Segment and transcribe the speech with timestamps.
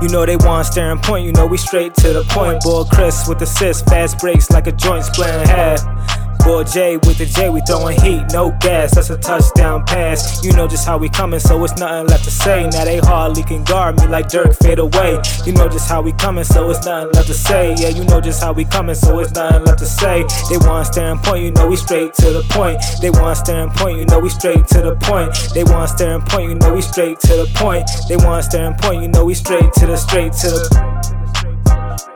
[0.00, 2.62] You know they want staring point, you know we straight to the point.
[2.62, 6.07] Boy Chris with assist, fast breaks like a joint splitting half.
[6.48, 8.94] Boy J with the J, we throwing heat, no gas.
[8.94, 10.42] That's a touchdown pass.
[10.42, 12.66] You know just how we coming, so it's nothing left to say.
[12.72, 15.20] Now they hardly can guard me like Dirk fade away.
[15.44, 17.74] You know just how we coming, so it's nothing left to say.
[17.76, 20.24] Yeah, you know just how we coming, so it's nothing left to say.
[20.48, 22.80] They want staring point, you know we straight to the point.
[23.02, 25.36] They want staring point, you know we straight to the point.
[25.52, 27.84] They want staring point, you know we straight to the point.
[28.08, 31.17] They want staring point, you know we straight to the straight to the.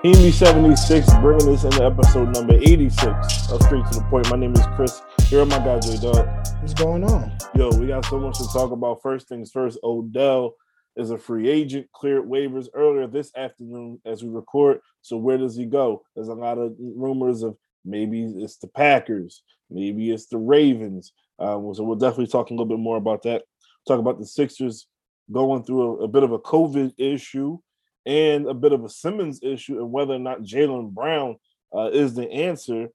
[0.05, 3.07] EME 76 bringing us into episode number 86
[3.53, 4.29] of Straight to the Point.
[4.31, 5.01] My name is Chris.
[5.29, 6.27] Here are my guy J Dog.
[6.61, 7.31] What's going on?
[7.55, 9.01] Yo, we got so much to talk about.
[9.01, 10.57] First things first, Odell
[10.97, 14.81] is a free agent, cleared waivers earlier this afternoon as we record.
[15.03, 16.03] So where does he go?
[16.17, 21.13] There's a lot of rumors of maybe it's the Packers, maybe it's the Ravens.
[21.39, 23.45] Um, so we'll definitely talk a little bit more about that.
[23.87, 24.89] Talk about the Sixers
[25.31, 27.61] going through a, a bit of a COVID issue
[28.07, 31.37] and a bit of a Simmons issue and whether or not Jaylen Brown
[31.75, 32.89] uh, is the answer.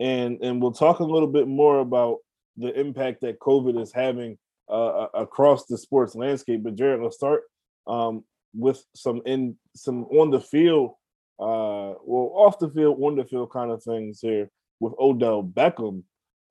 [0.00, 2.18] And and we'll talk a little bit more about
[2.56, 4.38] the impact that COVID is having
[4.70, 6.62] uh, across the sports landscape.
[6.62, 7.44] But Jarod, let's start
[7.86, 10.92] um, with some in some on the field,
[11.38, 16.02] uh, well off the field, on the field kind of things here with Odell Beckham.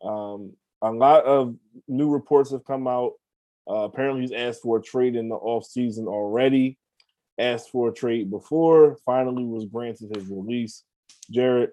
[0.03, 1.55] Um, a lot of
[1.87, 3.13] new reports have come out.
[3.69, 6.77] Uh, apparently, he's asked for a trade in the off season already
[7.37, 10.83] asked for a trade before, finally was granted his release.
[11.33, 11.69] Jarod,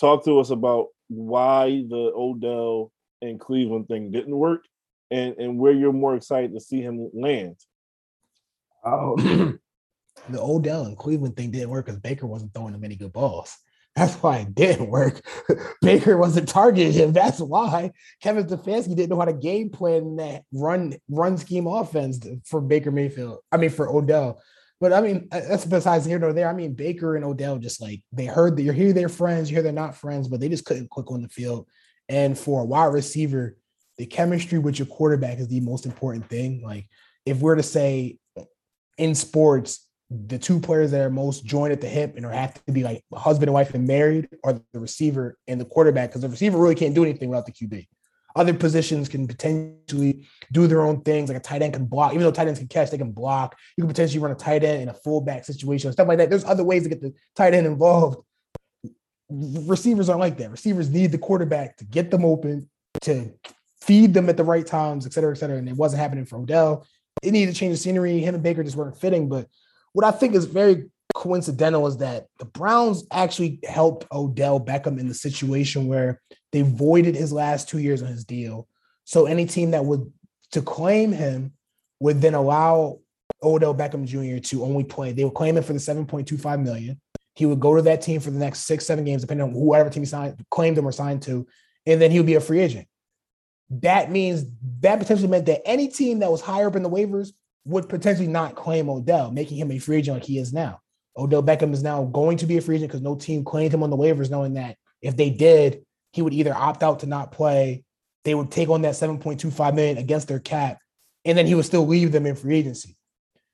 [0.00, 4.64] talk to us about why the Odell and Cleveland thing didn't work
[5.10, 7.56] and, and where you're more excited to see him land.
[8.84, 9.16] Oh,
[10.28, 13.56] the Odell and Cleveland thing didn't work because Baker wasn't throwing him any good balls.
[13.96, 15.20] That's why it didn't work.
[15.82, 17.12] Baker wasn't targeting him.
[17.12, 22.18] That's why Kevin Stefanski didn't know how to game plan that run run scheme offense
[22.44, 23.38] for Baker Mayfield.
[23.52, 24.40] I mean for Odell.
[24.80, 26.48] But I mean uh, that's besides here nor there.
[26.48, 29.48] I mean Baker and Odell just like they heard that you're here, they're friends.
[29.48, 31.68] You hear they're not friends, but they just couldn't click on the field.
[32.08, 33.56] And for a wide receiver,
[33.96, 36.62] the chemistry with your quarterback is the most important thing.
[36.64, 36.88] Like
[37.24, 38.18] if we're to say
[38.98, 42.54] in sports, the two players that are most joined at the hip and are have
[42.66, 46.22] to be like husband and wife and married are the receiver and the quarterback because
[46.22, 47.86] the receiver really can't do anything without the QB.
[48.36, 52.12] Other positions can potentially do their own things, like a tight end can block.
[52.12, 53.56] Even though tight ends can catch, they can block.
[53.76, 56.30] You can potentially run a tight end in a fullback situation, stuff like that.
[56.30, 58.18] There's other ways to get the tight end involved.
[59.30, 60.50] Receivers aren't like that.
[60.50, 62.68] Receivers need the quarterback to get them open,
[63.02, 63.32] to
[63.80, 65.56] feed them at the right times, et cetera, et cetera.
[65.56, 66.86] And it wasn't happening for Odell.
[67.22, 68.18] It needed to change the scenery.
[68.18, 69.46] Him and Baker just weren't fitting, but
[69.94, 75.08] what I think is very coincidental is that the Browns actually helped Odell Beckham in
[75.08, 76.20] the situation where
[76.52, 78.68] they voided his last two years on his deal.
[79.04, 80.12] So any team that would
[80.50, 81.52] to claim him
[82.00, 82.98] would then allow
[83.42, 84.42] Odell Beckham Jr.
[84.48, 85.12] to only play.
[85.12, 87.00] They would claim him for the 7.25 million.
[87.36, 89.90] He would go to that team for the next six, seven games, depending on whoever
[89.90, 91.46] team he signed, claimed him or signed to,
[91.86, 92.88] and then he would be a free agent.
[93.70, 94.44] That means
[94.80, 97.30] that potentially meant that any team that was higher up in the waivers
[97.64, 100.80] would potentially not claim Odell, making him a free agent like he is now.
[101.16, 103.82] Odell Beckham is now going to be a free agent because no team claimed him
[103.82, 107.32] on the waivers, knowing that if they did, he would either opt out to not
[107.32, 107.84] play,
[108.24, 110.78] they would take on that 7.25 million against their cap,
[111.24, 112.96] and then he would still leave them in free agency.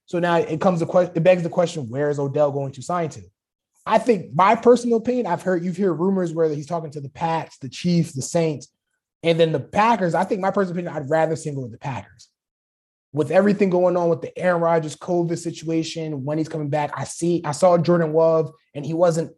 [0.07, 2.83] So now it comes to question, it begs the question, where is Odell going to
[2.83, 3.23] sign to?
[3.87, 7.09] I think my personal opinion, I've heard you've heard rumors where he's talking to the
[7.09, 8.69] Pats, the Chiefs, the Saints,
[9.23, 10.15] and then the Packers.
[10.15, 12.30] I think my personal opinion, I'd rather go with the Packers
[13.13, 17.05] with everything going on with the Aaron Rodgers COVID situation, when he's coming back, I
[17.05, 19.33] see, I saw Jordan Love and he wasn't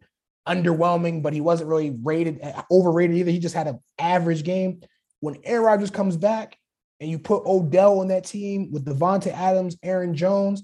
[0.47, 3.31] underwhelming, but he wasn't really rated, uh, overrated either.
[3.31, 4.81] He just had an average game.
[5.21, 6.57] When Aaron Rodgers comes back
[6.99, 10.63] and you put Odell on that team with Davante Adams, Aaron Jones,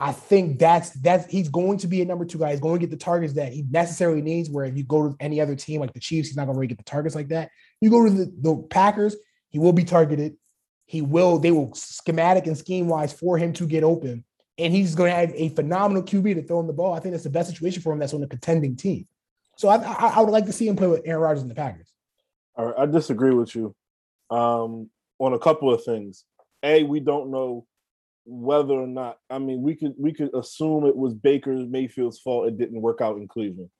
[0.00, 2.50] I think that's that's he's going to be a number two guy.
[2.50, 4.50] He's going to get the targets that he necessarily needs.
[4.50, 6.58] Where if you go to any other team like the Chiefs, he's not going to
[6.58, 7.50] really get the targets like that.
[7.80, 9.16] You go to the, the Packers,
[9.50, 10.34] he will be targeted
[10.86, 14.24] he will, they will schematic and scheme wise for him to get open.
[14.58, 16.94] And he's going to have a phenomenal QB to throw him the ball.
[16.94, 17.98] I think that's the best situation for him.
[17.98, 19.06] That's on a contending team.
[19.56, 21.54] So I, I, I would like to see him play with Aaron Rodgers and the
[21.54, 21.88] Packers.
[22.56, 23.74] I disagree with you
[24.30, 26.24] um, on a couple of things.
[26.62, 27.66] A, we don't know
[28.24, 29.18] whether or not.
[29.28, 32.48] I mean, we could we could assume it was Baker Mayfield's fault.
[32.48, 33.70] It didn't work out in Cleveland.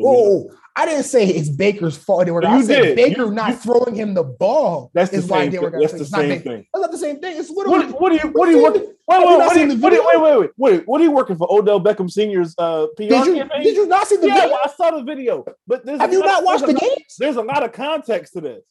[0.00, 2.26] Oh, I didn't say it's Baker's fault.
[2.26, 2.96] You I said did.
[2.96, 4.90] Baker you, not you, throwing him the ball.
[4.94, 5.50] That's the same.
[5.50, 5.70] Thing.
[5.80, 6.66] That's the same thing.
[6.72, 7.38] That's not the same thing.
[7.38, 7.86] It's literally.
[7.86, 8.32] What, what are you?
[8.32, 8.82] What are you working?
[8.82, 10.88] Wait, wait, wait, wait, wait, wait, wait.
[10.88, 11.46] What are you working for?
[11.50, 13.62] Odell Beckham Senior's uh, PR did you, campaign?
[13.64, 14.56] Did you not see the yeah, video?
[14.56, 16.90] I saw the video, but have you not watched the game?
[17.18, 18.62] There's a lot of context to this.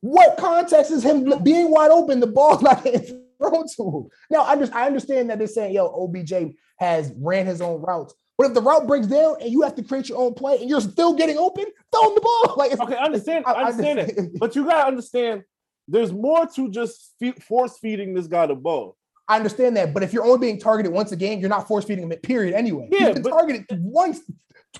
[0.00, 2.20] What context is him being wide open?
[2.20, 4.08] The ball not thrown to him.
[4.30, 8.14] Now, I just I understand that they're saying, yo, OBJ has ran his own routes.
[8.38, 10.68] But if the route breaks down and you have to create your own play and
[10.68, 12.42] you're still getting open, throw him the ball.
[12.56, 13.44] Like okay, I understand.
[13.46, 15.42] I, understand it, but you gotta understand.
[15.88, 18.96] There's more to just fe- force feeding this guy the ball.
[19.28, 21.84] I understand that, but if you're only being targeted once a game, you're not force
[21.84, 22.88] feeding him period anyway.
[22.90, 24.20] Yeah, He's been but, targeted once,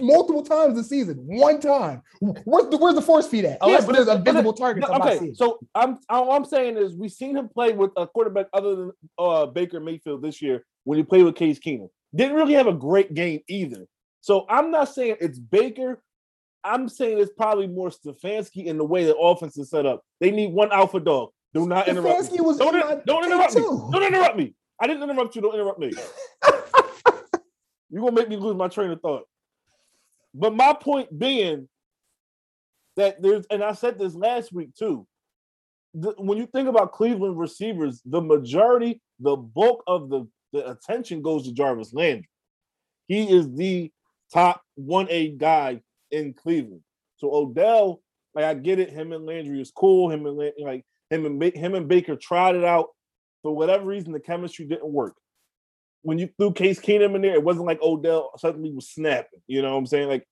[0.00, 1.16] multiple times this season.
[1.18, 2.02] One time.
[2.20, 3.58] Where's the where's the force feed at?
[3.60, 4.84] Unless yeah, there's a visible target.
[4.84, 8.76] okay, so I'm all I'm saying is we've seen him play with a quarterback other
[8.76, 11.88] than uh, Baker Mayfield this year when he played with Case Keenum.
[12.14, 13.86] Didn't really have a great game either.
[14.20, 16.02] So I'm not saying it's Baker.
[16.64, 20.02] I'm saying it's probably more Stefanski in the way the offense is set up.
[20.20, 21.30] They need one alpha dog.
[21.54, 22.32] Do not interrupt.
[22.32, 22.40] Me.
[22.40, 23.62] Was don't, in don't interrupt me.
[23.62, 24.54] Don't interrupt me.
[24.80, 25.42] I didn't interrupt you.
[25.42, 25.92] Don't interrupt me.
[27.90, 29.24] You're gonna make me lose my train of thought.
[30.34, 31.68] But my point being
[32.96, 35.06] that there's, and I said this last week too.
[35.94, 40.26] The, when you think about Cleveland receivers, the majority, the bulk of the,
[40.56, 42.28] the attention goes to Jarvis Landry.
[43.06, 43.92] He is the
[44.32, 45.80] top 1A guy
[46.10, 46.82] in Cleveland.
[47.16, 48.00] So Odell,
[48.34, 50.10] like I get it, him and Landry is cool.
[50.10, 52.88] Him and like him and him and Baker tried it out.
[53.42, 55.14] For whatever reason, the chemistry didn't work.
[56.02, 59.40] When you threw Case Keenum in there, it wasn't like Odell suddenly was snapping.
[59.46, 60.08] You know what I'm saying?
[60.08, 60.26] Like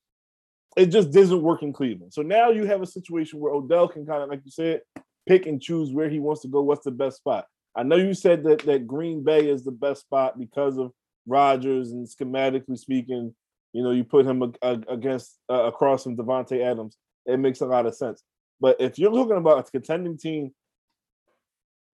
[0.76, 2.12] it just doesn't work in Cleveland.
[2.12, 4.80] So now you have a situation where Odell can kind of, like you said,
[5.26, 6.62] pick and choose where he wants to go.
[6.62, 7.46] What's the best spot?
[7.76, 10.92] I know you said that that Green Bay is the best spot because of
[11.26, 13.34] Rodgers and schematically speaking,
[13.72, 16.96] you know, you put him against uh, across from Davante Adams.
[17.26, 18.22] It makes a lot of sense.
[18.60, 20.52] But if you're looking about a contending team,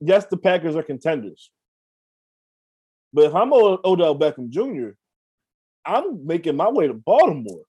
[0.01, 1.51] yes, the Packers are contenders.
[3.13, 4.91] But if I'm Odell Beckham Jr.,
[5.85, 7.63] I'm making my way to Baltimore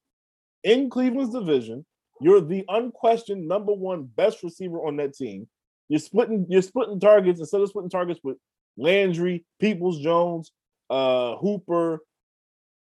[0.64, 1.86] in Cleveland's division.
[2.20, 5.48] You're the unquestioned number one best receiver on that team.
[5.92, 8.38] You're splitting, you're splitting targets instead of splitting targets with
[8.78, 10.54] Landry, Peoples Jones,
[10.90, 12.00] uh, Hooper,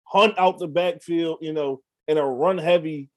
[0.03, 3.09] hunt out the backfield, you know, in a run heavy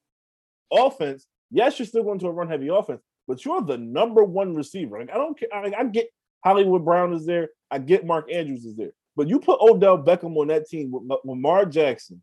[0.73, 1.27] offense.
[1.51, 4.99] Yes, you're still going to a run heavy offense, but you're the number one receiver.
[4.99, 5.51] Like, I don't care.
[5.53, 6.09] I, I get
[6.43, 7.51] Hollywood Brown is there.
[7.71, 8.93] I get Mark Andrews is there.
[9.15, 12.23] But you put Odell Beckham on that team with Lamar Jackson,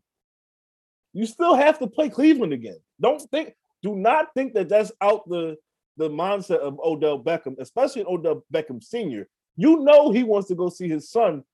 [1.12, 2.80] you still have to play Cleveland again.
[3.00, 5.56] Don't think, do not think that that's out the
[5.96, 9.28] the mindset of Odell Beckham, especially Odell Beckham Senior.
[9.56, 11.44] You know he wants to go see his son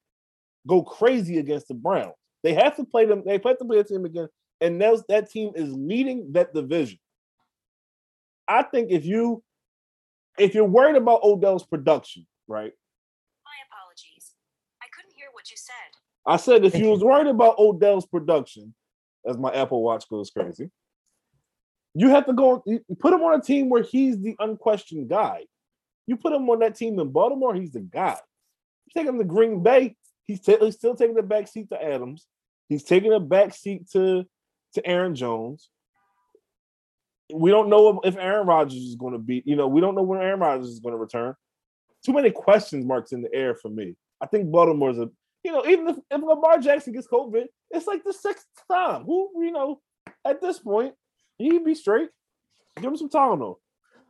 [0.66, 2.14] go crazy against the Browns.
[2.42, 3.22] They have to play them.
[3.24, 4.28] They have to play the team again,
[4.60, 6.98] and that that team is leading that division.
[8.48, 9.42] I think if you
[10.38, 12.72] if you're worried about Odell's production, right?
[13.44, 14.34] My apologies.
[14.82, 15.72] I couldn't hear what you said.
[16.26, 18.74] I said if you was worried about Odell's production,
[19.26, 20.70] as my Apple Watch goes crazy,
[21.98, 25.44] you have to go you put him on a team where he's the unquestioned guy.
[26.06, 28.18] You put him on that team in Baltimore, he's the guy.
[28.86, 29.96] You take him to Green Bay,
[30.26, 32.26] he's, t- he's still taking the back seat to Adams.
[32.68, 34.26] He's taking a back seat to
[34.74, 35.70] to Aaron Jones.
[37.32, 40.02] We don't know if Aaron Rodgers is going to be, you know, we don't know
[40.02, 41.34] when Aaron Rodgers is going to return.
[42.04, 43.96] Too many questions marks in the air for me.
[44.20, 45.08] I think Baltimore's a,
[45.42, 49.04] you know, even if, if Lamar Jackson gets COVID, it's like the sixth time.
[49.04, 49.80] Who, you know,
[50.24, 50.94] at this point,
[51.38, 52.08] he'd be straight.
[52.76, 53.56] Give him some Tylenol.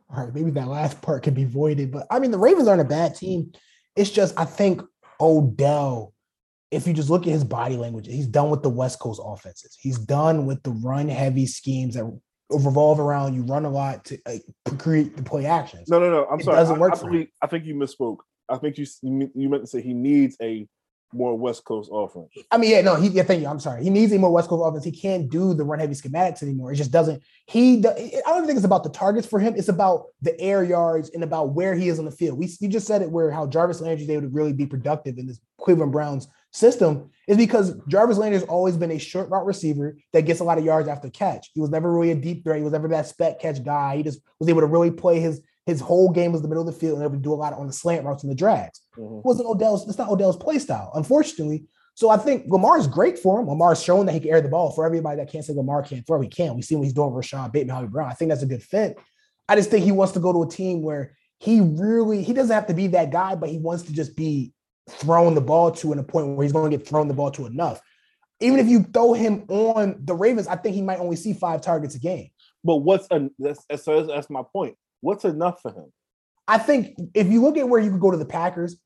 [0.09, 2.81] All right, maybe that last part can be voided, but I mean, the Ravens aren't
[2.81, 3.51] a bad team.
[3.95, 4.81] It's just I think
[5.19, 6.13] Odell
[6.71, 9.77] if you just look at his body language, he's done with the West Coast offenses.
[9.79, 12.05] He's done with the run heavy schemes that
[12.49, 14.37] revolve around you run a lot to uh,
[14.77, 15.89] create the play actions.
[15.89, 16.25] No, no, no.
[16.25, 16.57] I'm it sorry.
[16.57, 18.17] Doesn't I, work I, believe, I think you misspoke.
[18.49, 20.67] I think you you meant to say he needs a
[21.13, 22.29] more West Coast offense.
[22.51, 23.09] I mean, yeah, no, he.
[23.09, 23.47] Yeah, thank you.
[23.47, 23.83] I'm sorry.
[23.83, 24.83] He needs a more West Coast offense.
[24.83, 26.71] He can't do the run heavy schematics anymore.
[26.71, 27.23] It just doesn't.
[27.45, 27.77] He.
[27.79, 29.55] I don't think it's about the targets for him.
[29.55, 32.37] It's about the air yards and about where he is on the field.
[32.37, 35.27] We you just said it where how Jarvis Landry able to really be productive in
[35.27, 39.97] this Cleveland Browns system is because Jarvis Landry has always been a short route receiver
[40.13, 41.51] that gets a lot of yards after catch.
[41.53, 42.57] He was never really a deep threat.
[42.57, 43.97] He was never that spec catch guy.
[43.97, 46.73] He just was able to really play his his whole game was the middle of
[46.73, 48.81] the field and able to do a lot on the slant routes and the drags.
[48.97, 49.17] Mm-hmm.
[49.17, 51.65] It wasn't Odell's, it's not Odell's play style, unfortunately.
[51.93, 53.47] So I think Lamar's great for him.
[53.47, 54.71] Lamar's shown that he can air the ball.
[54.71, 56.55] For everybody that can't say Lamar can't throw, he can.
[56.55, 58.09] We see what he's doing with Rashod Bateman, Holly Brown.
[58.09, 58.97] I think that's a good fit.
[59.49, 62.53] I just think he wants to go to a team where he really he doesn't
[62.53, 64.53] have to be that guy, but he wants to just be
[64.89, 67.31] thrown the ball to in a point where he's going to get thrown the ball
[67.31, 67.81] to enough.
[68.39, 71.61] Even if you throw him on the Ravens, I think he might only see five
[71.61, 72.29] targets a game.
[72.63, 74.77] But what's a, that's, that's, that's my point.
[75.01, 75.91] What's enough for him?
[76.47, 78.77] I think if you look at where you could go to the Packers,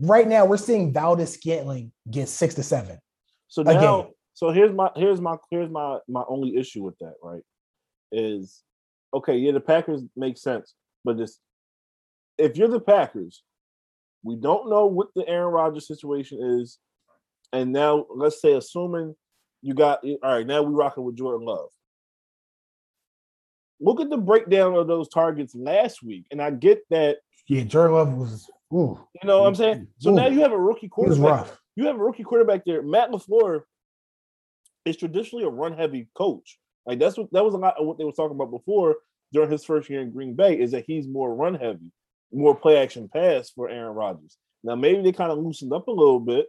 [0.00, 2.98] right now we're seeing Valdes-Scantling get six to seven.
[3.48, 7.42] So now, so here's my here's my here's my my only issue with that, right?
[8.12, 8.62] Is
[9.14, 11.40] okay, yeah, the Packers make sense, but just
[12.36, 13.42] if you're the Packers,
[14.26, 16.78] We don't know what the Aaron Rodgers situation is.
[17.52, 19.14] And now let's say assuming
[19.62, 21.68] you got all right, now we rocking with Jordan Love.
[23.80, 26.26] Look at the breakdown of those targets last week.
[26.30, 28.50] And I get that, Yeah, Jordan Love was.
[28.72, 29.86] Ooh, you know what I'm saying?
[29.98, 31.22] So now you have a rookie quarterback.
[31.22, 31.60] rough.
[31.76, 32.82] You have a rookie quarterback there.
[32.82, 33.62] Matt LaFleur
[34.84, 36.58] is traditionally a run heavy coach.
[36.86, 38.96] Like that's what that was a lot of what they were talking about before
[39.32, 41.92] during his first year in Green Bay is that he's more run heavy,
[42.32, 44.36] more play action pass for Aaron Rodgers.
[44.64, 46.46] Now maybe they kind of loosened up a little bit,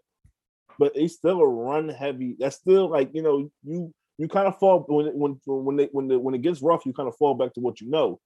[0.80, 2.36] but it's still a run heavy.
[2.40, 6.08] That's still like you know you you kind of fall when when when they when
[6.08, 8.20] the, when it gets rough, you kind of fall back to what you know.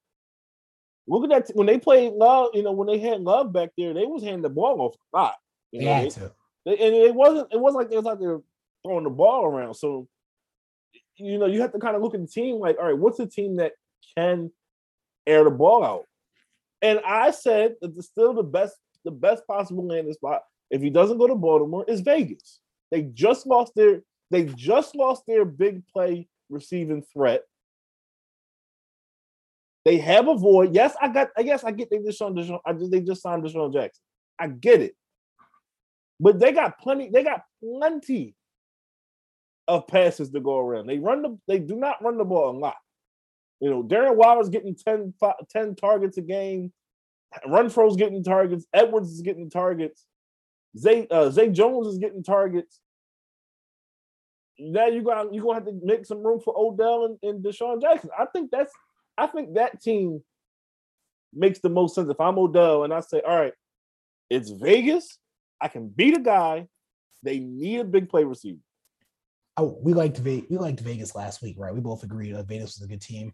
[1.07, 2.49] Look at that when they played love.
[2.53, 5.17] You know when they had love back there, they was handing the ball off a
[5.17, 5.35] lot.
[5.71, 6.09] You know, they-
[6.65, 8.39] they- and it wasn't it wasn't like they was out there
[8.83, 9.73] throwing the ball around.
[9.75, 10.07] So
[11.17, 13.19] you know, you have to kind of look at the team like, all right, what's
[13.19, 13.73] a team that
[14.17, 14.51] can
[15.27, 16.05] air the ball out?
[16.81, 20.89] And I said that the, still the best the best possible landing spot if he
[20.89, 22.59] doesn't go to Baltimore is Vegas.
[22.91, 27.43] They just lost their they just lost their big play receiving threat.
[29.83, 30.73] They have a void.
[30.73, 31.29] Yes, I got.
[31.37, 32.59] I guess I get they just signed DeSean.
[32.65, 34.01] I just they just signed DeSean Jackson.
[34.39, 34.95] I get it.
[36.19, 38.35] But they got plenty, they got plenty
[39.67, 40.87] of passes to go around.
[40.87, 42.75] They run the they do not run the ball a lot.
[43.59, 46.73] You know, Darren Waller's getting 10, fi- 10 targets a game.
[47.47, 48.65] Renfrow's getting targets.
[48.73, 50.05] Edwards is getting targets.
[50.77, 52.79] Zay uh, Zay Jones is getting targets.
[54.61, 57.81] Now you got you're gonna have to make some room for Odell and, and DeSean
[57.81, 58.11] Jackson.
[58.17, 58.71] I think that's
[59.17, 60.21] I think that team
[61.33, 62.09] makes the most sense.
[62.09, 63.53] If I'm Odell and I say, all right,
[64.29, 65.17] it's Vegas.
[65.59, 66.67] I can beat a guy.
[67.23, 68.59] They need a big play receiver.
[69.57, 71.73] Oh, we liked Ve- we liked Vegas last week, right?
[71.73, 73.33] We both agreed that Vegas was a good team.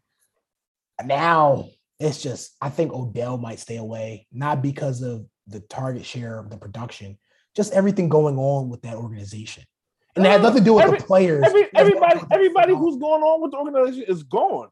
[1.03, 1.69] Now
[2.00, 6.50] it's just I think Odell might stay away, not because of the target share of
[6.50, 7.17] the production,
[7.55, 9.63] just everything going on with that organization.
[10.17, 11.43] And it had nothing to do with Every- the players.
[11.45, 13.57] Every, It has nothing to everybody, do with the everybody who's going on with the
[13.57, 14.69] organization is gone.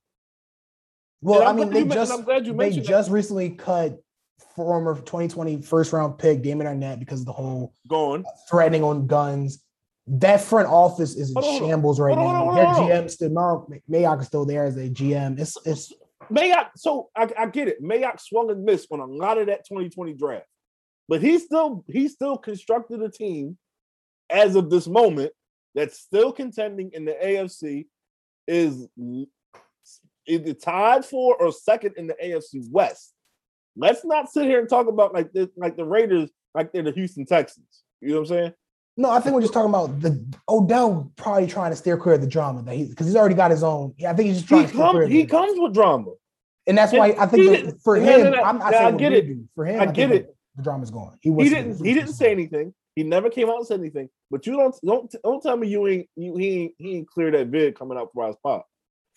[1.22, 2.90] well, I mean, they just I'm glad you they mentioned that.
[2.90, 4.00] just recently cut
[4.56, 8.26] former 2020 first round pick Damon Arnette because of the whole Gone.
[8.50, 9.62] threatening on guns.
[10.08, 11.70] That front office is in Hold hold on.
[11.70, 12.50] shambles right now.
[12.50, 12.76] on, Their on.
[12.90, 15.40] GM still Mar- Mayock is still there as a GM.
[15.40, 15.92] It's it's
[16.32, 17.82] Mayock, so I, I get it.
[17.84, 20.46] Mayock swung and missed on a lot of that 2020 draft,
[21.08, 23.58] but he still he still constructed a team
[24.30, 25.32] as of this moment
[25.74, 27.86] that's still contending in the AFC
[28.48, 28.88] is
[30.28, 33.14] either tied for or second in the AFC West.
[33.76, 36.92] Let's not sit here and talk about like this, like the Raiders, like they're the
[36.92, 37.84] Houston Texans.
[38.02, 38.54] You know what I'm saying?
[38.98, 42.22] no, I think we're just talking about the Odell probably trying to steer clear of
[42.22, 43.94] the drama that he because he's already got his own.
[43.98, 46.12] Yeah, I think he's just trying He to comes he comes with drama.
[46.66, 49.14] and that's why I think that for him, I'm not no, I saying what get
[49.14, 49.38] it.
[49.54, 50.36] For him, I I, get it.
[50.56, 51.18] The drama's gone.
[51.22, 52.74] He He didn't he didn't say anything.
[52.96, 54.10] He never came out and said anything.
[54.32, 57.32] But you don't don't don't tell me you ain't you he ain't he ain't clear
[57.32, 58.66] that vid coming out for our spot.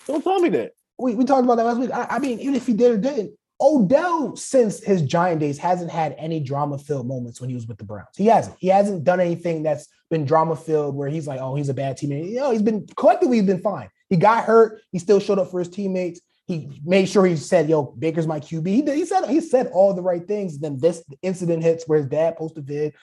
[0.06, 0.72] Don't tell me that.
[0.98, 1.90] we, we talked about that last week.
[1.92, 5.90] I, I mean, even if he did or didn't, Odell since his Giant days hasn't
[5.90, 8.16] had any drama filled moments when he was with the Browns.
[8.16, 8.56] He hasn't.
[8.58, 11.98] He hasn't done anything that's been drama filled where he's like, oh, he's a bad
[11.98, 12.30] teammate.
[12.30, 13.90] You know, he's been collectively he's been fine.
[14.08, 14.80] He got hurt.
[14.92, 16.20] He still showed up for his teammates.
[16.46, 19.66] He made sure he said, "Yo, Baker's my QB." He, did, he said he said
[19.66, 20.58] all the right things.
[20.58, 22.94] Then this incident hits where his dad posted vid.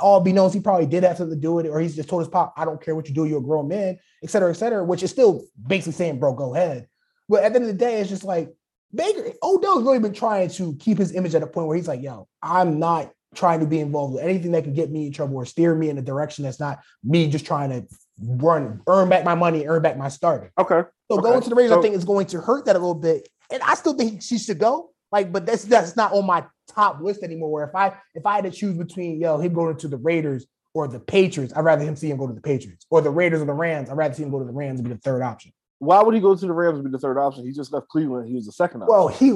[0.00, 2.22] All be known, he probably did have something to do it, or he's just told
[2.22, 4.54] his pop, "I don't care what you do, you're a grown man," et cetera, et
[4.54, 4.84] cetera.
[4.84, 6.86] Which is still basically saying, "Bro, go ahead."
[7.28, 8.54] But at the end of the day, it's just like
[8.94, 12.00] Baker, Odell's really been trying to keep his image at a point where he's like,
[12.00, 15.36] yo, I'm not trying to be involved with anything that can get me in trouble
[15.36, 17.86] or steer me in a direction that's not me just trying to
[18.22, 20.48] run, earn back my money, earn back my starting.
[20.58, 20.82] Okay.
[21.10, 21.22] So Okay.
[21.22, 23.28] going to the Raiders, So- I think is going to hurt that a little bit.
[23.50, 24.90] And I still think she should go.
[25.10, 27.50] Like, but that's that's not on my top list anymore.
[27.50, 30.46] Where if I if I had to choose between yo him going to the Raiders
[30.74, 33.40] or the Patriots, I'd rather him see him go to the Patriots or the Raiders
[33.40, 33.90] or the Rams.
[33.90, 35.52] I'd rather see him go to the Rams and be the third option.
[35.78, 37.46] Why would he go to the Rams and be the third option?
[37.46, 38.28] He just left Cleveland.
[38.28, 38.94] He was the second option.
[38.94, 39.30] Well, he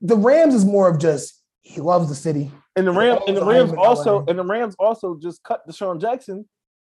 [0.00, 2.50] the Rams is more of just he loves the city.
[2.76, 6.48] and the Rams and the Rams also and the Rams also just cut DeSean Jackson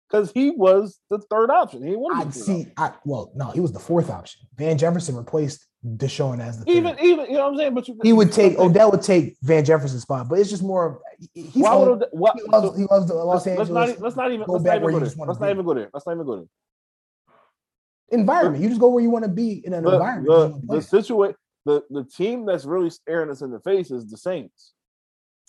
[0.10, 1.86] because he was the third option.
[1.86, 2.72] He wanted I to be the third see.
[2.78, 4.42] I well, no, he was the fourth option.
[4.56, 6.72] Van Jefferson replaced DeSean as the third.
[6.76, 9.36] Even even you know what I'm saying, but you, he would take Odell would take
[9.42, 11.02] Van Jefferson's spot, but it's just more
[11.34, 11.82] he's Why home.
[11.82, 14.02] would Odell, why, he loves so he loves the Los let's, let's Angeles not e-
[14.02, 15.10] let's not even go let's not even go there.
[15.28, 15.90] Let's not even go there.
[15.94, 16.46] Let's not even go there.
[18.12, 18.64] environment.
[18.64, 20.28] You just go where you want to be in an The, environment.
[20.68, 21.36] the, the situation
[21.66, 24.74] the, the team that's really staring us in the face is the Saints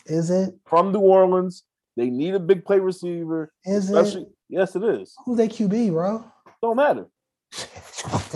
[0.07, 0.55] is it?
[0.67, 1.64] from New Orleans.
[1.97, 4.26] They need a big play receiver, Is it?
[4.49, 5.14] yes, it is.
[5.25, 6.25] Who's their QB, bro?
[6.61, 7.07] Don't matter.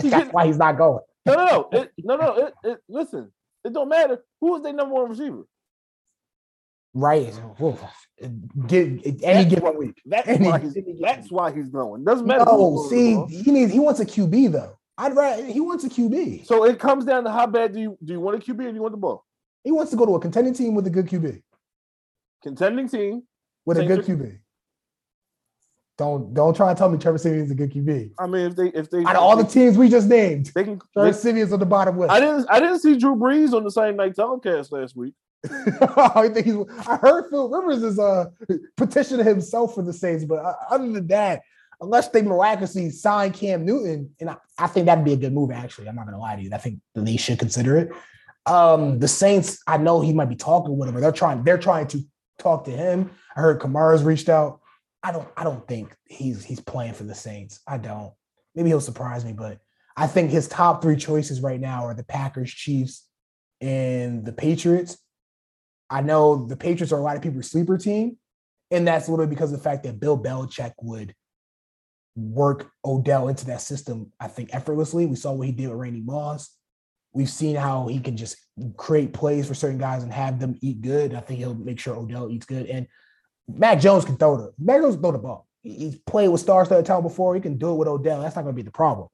[0.01, 1.03] That's why he's not going.
[1.25, 2.33] No, no, no, it, no, no.
[2.35, 3.31] It, it, listen,
[3.63, 5.43] it don't matter who is their number one receiver.
[6.93, 7.33] right.
[9.23, 10.01] Any given week.
[10.05, 12.03] That's Any why he's that's why he's going.
[12.03, 12.45] Doesn't matter.
[12.45, 14.77] No, see, he needs he wants a QB though.
[14.97, 16.45] I'd rather he wants a QB.
[16.45, 18.69] So it comes down to how bad do you do you want a QB or
[18.69, 19.25] do you want the ball?
[19.63, 21.41] He wants to go to a contending team with a good QB.
[22.43, 23.23] Contending team.
[23.65, 24.05] With a good.
[24.05, 24.39] QB.
[25.99, 28.11] Don't don't try to tell me Trevor Siemian is a good QB.
[28.17, 30.63] I mean, if they if they Out of all the teams we just named, they
[30.63, 30.79] can.
[30.93, 32.09] Trevor Siemian's on the bottom list.
[32.09, 35.13] I didn't I didn't see Drew Brees on the same night telecast last week.
[35.51, 36.55] I think he's.
[36.87, 38.27] I heard Phil Rivers is uh
[38.77, 41.41] petitioning himself for the Saints, but uh, other than that,
[41.81, 45.51] unless they miraculously sign Cam Newton, and I, I think that'd be a good move.
[45.51, 46.49] Actually, I'm not gonna lie to you.
[46.53, 47.89] I think they should consider it.
[48.45, 51.43] Um, the Saints, I know he might be talking with him, but they're trying.
[51.43, 51.99] They're trying to
[52.37, 53.11] talk to him.
[53.35, 54.58] I heard Kamara's reached out.
[55.03, 55.27] I don't.
[55.37, 57.61] I don't think he's he's playing for the Saints.
[57.67, 58.13] I don't.
[58.55, 59.59] Maybe he'll surprise me, but
[59.95, 63.07] I think his top three choices right now are the Packers, Chiefs,
[63.61, 64.97] and the Patriots.
[65.89, 68.17] I know the Patriots are a lot of people's sleeper team,
[68.71, 71.15] and that's a little bit because of the fact that Bill Belichick would
[72.15, 75.05] work Odell into that system, I think, effortlessly.
[75.05, 76.55] We saw what he did with Randy Moss.
[77.13, 78.37] We've seen how he can just
[78.77, 81.15] create plays for certain guys and have them eat good.
[81.15, 82.67] I think he'll make sure Odell eats good.
[82.67, 82.87] And
[83.57, 85.47] Mac Jones can throw the Mac Jones can throw the ball.
[85.61, 87.35] He's played with star studded talent before.
[87.35, 88.21] He can do it with Odell.
[88.21, 89.07] That's not going to be the problem.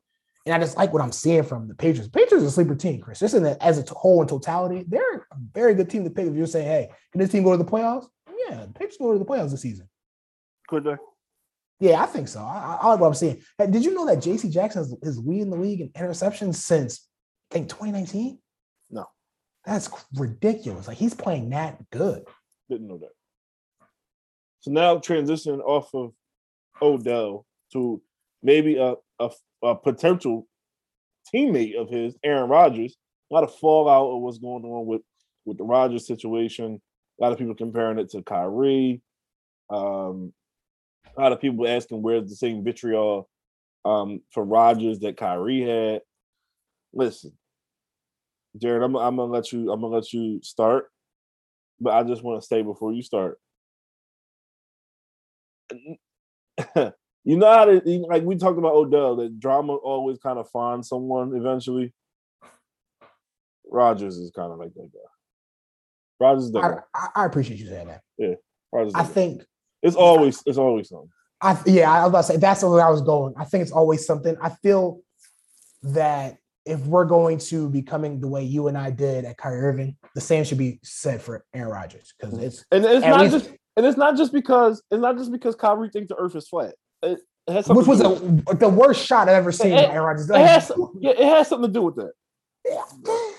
[0.46, 2.08] And I just like what I'm seeing from the Patriots.
[2.08, 3.20] Patriots are a sleeper team, Chris.
[3.20, 6.28] Just in the, as a whole in totality, they're a very good team to pick.
[6.28, 8.06] If you're saying, hey, can this team go to the playoffs?
[8.48, 9.90] Yeah, the Patriots go to the playoffs this season.
[10.68, 10.96] Could they?
[11.80, 12.42] Yeah, I think so.
[12.42, 13.42] I, I, I like what I'm seeing.
[13.58, 14.50] Hey, did you know that J.C.
[14.50, 17.08] Jackson is, is leading the league in interceptions since
[17.52, 18.40] I think 2019?
[18.92, 19.08] No.
[19.66, 20.88] That's ridiculous.
[20.88, 22.24] Like he's playing that good.
[22.70, 23.10] Didn't know that.
[24.66, 26.12] So now transitioning off of
[26.82, 28.02] Odell to
[28.42, 29.30] maybe a, a,
[29.62, 30.48] a potential
[31.32, 32.98] teammate of his, Aaron Rodgers.
[33.30, 35.04] A lot of fallout of what's going on with
[35.46, 36.82] with the Rodgers situation.
[37.20, 39.04] A lot of people comparing it to Kyrie.
[39.70, 40.34] Um,
[41.16, 43.30] a lot of people asking where's the same vitriol
[43.86, 46.02] um, for Rodgers that Kyrie had.
[46.92, 47.34] Listen,
[48.58, 49.72] Jarod, I'm, I'm gonna let you.
[49.72, 50.88] I'm gonna let you start,
[51.80, 53.38] but I just want to say before you start,
[57.24, 60.88] you know how to like we talked about Odell that drama always kind of finds
[60.90, 61.94] someone eventually.
[63.70, 65.00] Rodgers is kind of like that guy.
[66.20, 66.80] Rodgers that I, guy.
[66.94, 68.38] I, I appreciate you saying that.
[68.72, 69.08] Rodgers I guy.
[69.08, 69.44] think
[69.82, 71.10] it's always it's always something.
[71.42, 73.34] I yeah, I was about to say that's where I was going.
[73.38, 74.38] I think it's always something.
[74.42, 75.02] I feel
[75.84, 79.62] that if we're going to be coming the way you and I did at Kyrie
[79.62, 83.46] Irving, the same should be said for Aaron Rodgers because it's And it's not least-
[83.46, 86.48] just and it's not just because it's not just because Kyrie thinks the Earth is
[86.48, 86.76] flat.
[87.04, 89.52] It, it has something which was to do with- a, the worst shot I've ever
[89.52, 90.30] seen It- Aaron Rodgers.
[90.30, 92.12] it has, yeah, it has something to do with that.
[92.68, 92.82] Yeah.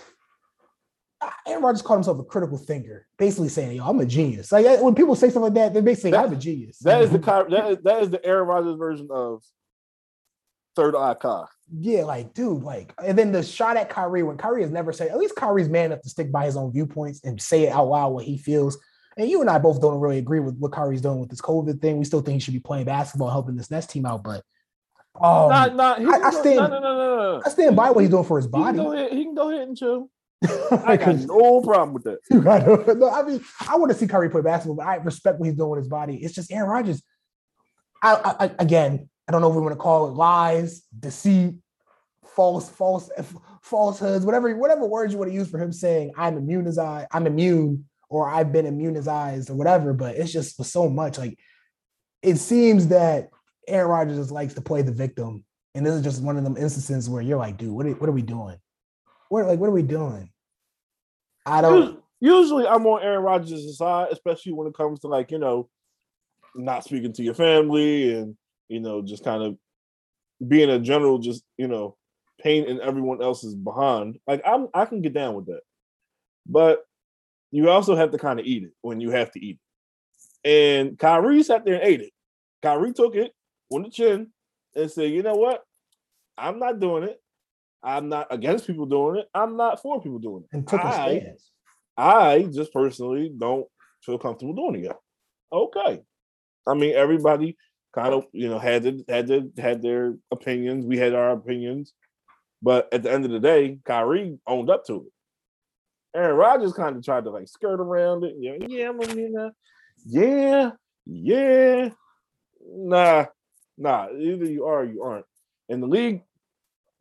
[1.46, 4.94] Aaron Rodgers called himself a critical thinker, basically saying, "Yo, I'm a genius." Like when
[4.94, 7.70] people say stuff like that, they're basically, That- "I'm a genius." That is the that
[7.70, 9.42] is, that is the Aaron Rodgers version of
[10.76, 11.50] third eye cock.
[11.72, 15.08] yeah, like dude, like, and then the shot at Kyrie when Kyrie has never said.
[15.08, 17.88] At least Kyrie's man enough to stick by his own viewpoints and say it out
[17.88, 18.76] loud what he feels.
[19.16, 21.80] And you and I both don't really agree with what Kyrie's doing with this COVID
[21.80, 21.96] thing.
[21.98, 24.22] We still think he should be playing basketball, helping this next team out.
[24.22, 24.42] But
[25.18, 26.96] um, nah, he I- I stand- no, no, no,
[27.38, 27.42] no.
[27.44, 28.76] I stand by what he's doing for his He can body.
[28.78, 29.12] go ahead.
[29.12, 30.10] He can go ahead and chill.
[30.84, 32.18] I got no problem with that.
[32.30, 32.66] You got
[32.98, 35.56] no, I mean, I want to see Kyrie play basketball, but I respect what he's
[35.56, 36.16] doing with his body.
[36.16, 37.02] It's just Aaron Rodgers.
[38.02, 41.54] I, I, I- again, I don't know if we want to call it lies, deceit,
[42.34, 43.08] false, false,
[43.62, 47.06] falsehoods, whatever, whatever words you want to use for him saying I'm immune as I,
[47.10, 49.92] I'm immune, or I've been immunized, or whatever.
[49.92, 51.18] But it's just so much.
[51.18, 51.38] Like
[52.22, 53.30] it seems that
[53.68, 56.56] Aaron Rodgers just likes to play the victim, and this is just one of them
[56.56, 58.56] instances where you're like, dude, what are, what are we doing?
[59.28, 60.30] What like what are we doing?
[61.44, 62.00] I don't.
[62.20, 65.68] Usually, I'm on Aaron Rodgers' side, especially when it comes to like you know,
[66.54, 68.36] not speaking to your family and
[68.68, 69.56] you know, just kind of
[70.46, 71.96] being a general, just you know,
[72.40, 74.18] pain in everyone else's behind.
[74.26, 75.60] Like I'm, I can get down with that,
[76.46, 76.85] but
[77.56, 79.58] you also have to kind of eat it when you have to eat
[80.44, 80.48] it.
[80.48, 82.12] And Kyrie sat there and ate it.
[82.62, 83.32] Kyrie took it
[83.72, 84.28] on the chin
[84.74, 85.62] and said, "You know what?
[86.38, 87.20] I'm not doing it.
[87.82, 89.28] I'm not against people doing it.
[89.34, 90.56] I'm not for people doing it.
[90.56, 91.50] and took a I- stance.
[91.96, 93.66] I just personally don't
[94.04, 94.98] feel comfortable doing it yet.
[95.50, 96.02] Okay.
[96.66, 97.56] I mean, everybody
[97.94, 100.84] kind of, you know, had their, had their, had their opinions.
[100.84, 101.94] We had our opinions.
[102.60, 105.12] But at the end of the day, Kyrie owned up to it.
[106.16, 108.34] Aaron Rodgers kind of tried to like skirt around it.
[108.38, 109.52] Yeah, yeah, I'm
[110.06, 110.70] yeah,
[111.04, 111.90] yeah.
[112.68, 113.26] Nah,
[113.76, 114.08] nah.
[114.10, 115.26] Either you are or you aren't.
[115.68, 116.22] And the league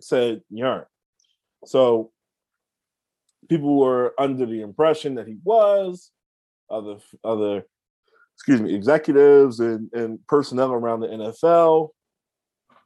[0.01, 0.87] said you aren't.
[1.65, 2.11] So
[3.49, 6.11] people were under the impression that he was.
[6.69, 7.63] other other
[8.35, 11.89] excuse me executives and and personnel around the NFL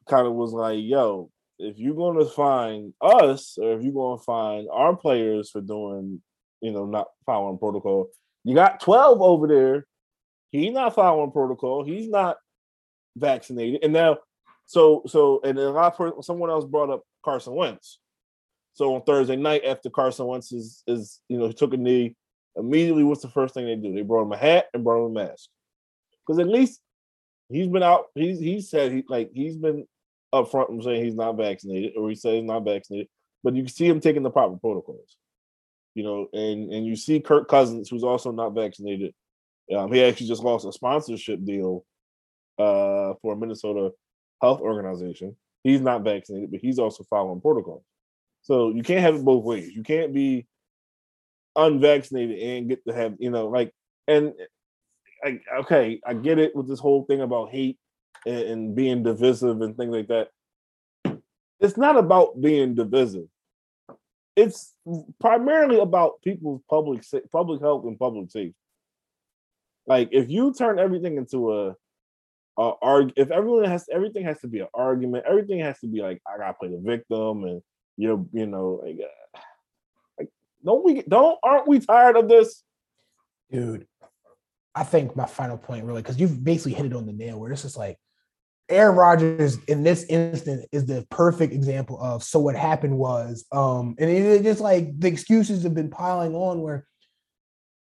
[0.07, 4.17] kind of was like, yo, if you're going to find us or if you're going
[4.17, 6.21] to find our players for doing,
[6.61, 8.09] you know, not following protocol,
[8.43, 9.85] you got 12 over there.
[10.51, 11.83] He's not following protocol.
[11.83, 12.37] He's not
[13.15, 13.83] vaccinated.
[13.83, 14.17] And now,
[14.65, 17.99] so, so, and a lot of someone else brought up Carson Wentz.
[18.73, 22.15] So on Thursday night, after Carson Wentz is, is you know, he took a knee,
[22.55, 23.93] immediately what's the first thing they do?
[23.93, 25.49] They brought him a hat and brought him a mask.
[26.25, 26.79] Because at least
[27.49, 29.85] he's been out, he's he said he like he's been
[30.31, 33.07] up front and saying he's not vaccinated, or he says he's not vaccinated,
[33.43, 35.17] but you see him taking the proper protocols.
[35.95, 39.13] You know, and and you see Kirk Cousins, who's also not vaccinated.
[39.75, 41.85] Um, he actually just lost a sponsorship deal
[42.57, 43.91] uh, for a Minnesota
[44.41, 45.35] health organization.
[45.63, 47.83] He's not vaccinated, but he's also following protocols.
[48.41, 49.71] So you can't have it both ways.
[49.75, 50.47] You can't be
[51.55, 53.73] unvaccinated and get to have, you know, like,
[54.07, 54.33] and
[55.23, 57.77] I, okay, I get it with this whole thing about hate
[58.25, 60.29] and, and being divisive and things like that.
[61.59, 63.27] It's not about being divisive.
[64.35, 64.73] It's
[65.19, 68.55] primarily about people's public public health and public safety.
[69.85, 71.75] Like if you turn everything into a,
[72.57, 76.21] arg, if everyone has everything has to be an argument, everything has to be like
[76.27, 77.61] I gotta play the victim and
[77.97, 79.39] you're you know like, uh,
[80.17, 80.29] like
[80.63, 82.63] don't we don't aren't we tired of this,
[83.51, 83.87] dude?
[84.75, 87.51] I think my final point really because you've basically hit it on the nail where
[87.51, 87.97] it's just like
[88.69, 93.95] Aaron Rodgers in this instance is the perfect example of so what happened was, um,
[93.97, 96.85] and it just like the excuses have been piling on where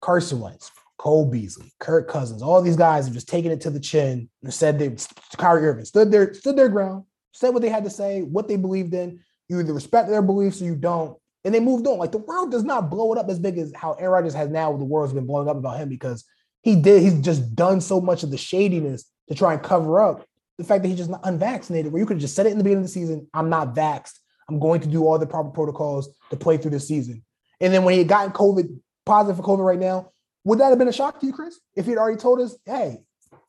[0.03, 3.81] Carson Wentz, Cole Beasley, Kirk Cousins, all these guys have just taken it to the
[3.81, 4.95] chin and said they
[5.39, 8.57] Kyrie Irving stood their stood their ground, said what they had to say, what they
[8.57, 9.21] believed in.
[9.49, 11.19] You either respect their beliefs or you don't.
[11.45, 11.99] And they moved on.
[11.99, 14.49] Like the world does not blow it up as big as how Aaron Rodgers has
[14.49, 14.75] now.
[14.77, 16.25] The world's been blowing up about him because
[16.63, 17.03] he did.
[17.03, 20.27] He's just done so much of the shadiness to try and cover up
[20.59, 22.59] the fact that he's just not unvaccinated, where you could have just said it in
[22.59, 24.19] the beginning of the season, I'm not vaxxed.
[24.49, 27.25] I'm going to do all the proper protocols to play through the season.
[27.61, 30.11] And then when he had gotten COVID positive for COVID right now,
[30.45, 31.59] would that have been a shock to you, Chris?
[31.75, 32.99] If he had already told us, hey,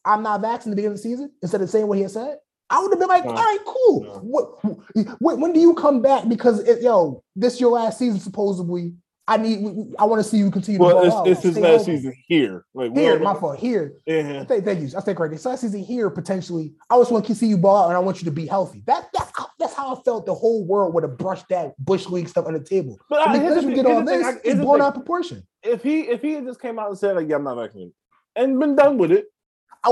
[0.05, 2.11] I'm not vaccinated in the beginning of the season, instead of saying what he had
[2.11, 2.37] said?
[2.69, 4.19] I would have been like, all right, cool.
[4.23, 6.27] What, when, when do you come back?
[6.27, 8.93] Because it, yo, this your last season supposedly.
[9.27, 9.95] I need.
[9.97, 10.79] I want to see you continue.
[10.79, 12.65] Well, to it's, it's his last season here.
[12.75, 13.57] Like here, my fault.
[13.57, 13.93] Here.
[14.05, 14.43] Yeah.
[14.43, 14.89] Thank, thank you.
[14.95, 15.39] I think correctly.
[15.39, 16.73] So last season here potentially.
[16.89, 18.83] I just want to see you ball out, and I want you to be healthy.
[18.85, 20.27] That that's how, that's how I felt.
[20.27, 22.99] The whole world would have brushed that bush league stuff on the table.
[23.09, 25.45] But because you did all this, it's blown out proportion.
[25.63, 28.59] If he if he just came out and said like, "Yeah, I'm not vaccinated,ed," and
[28.59, 29.25] been done with it,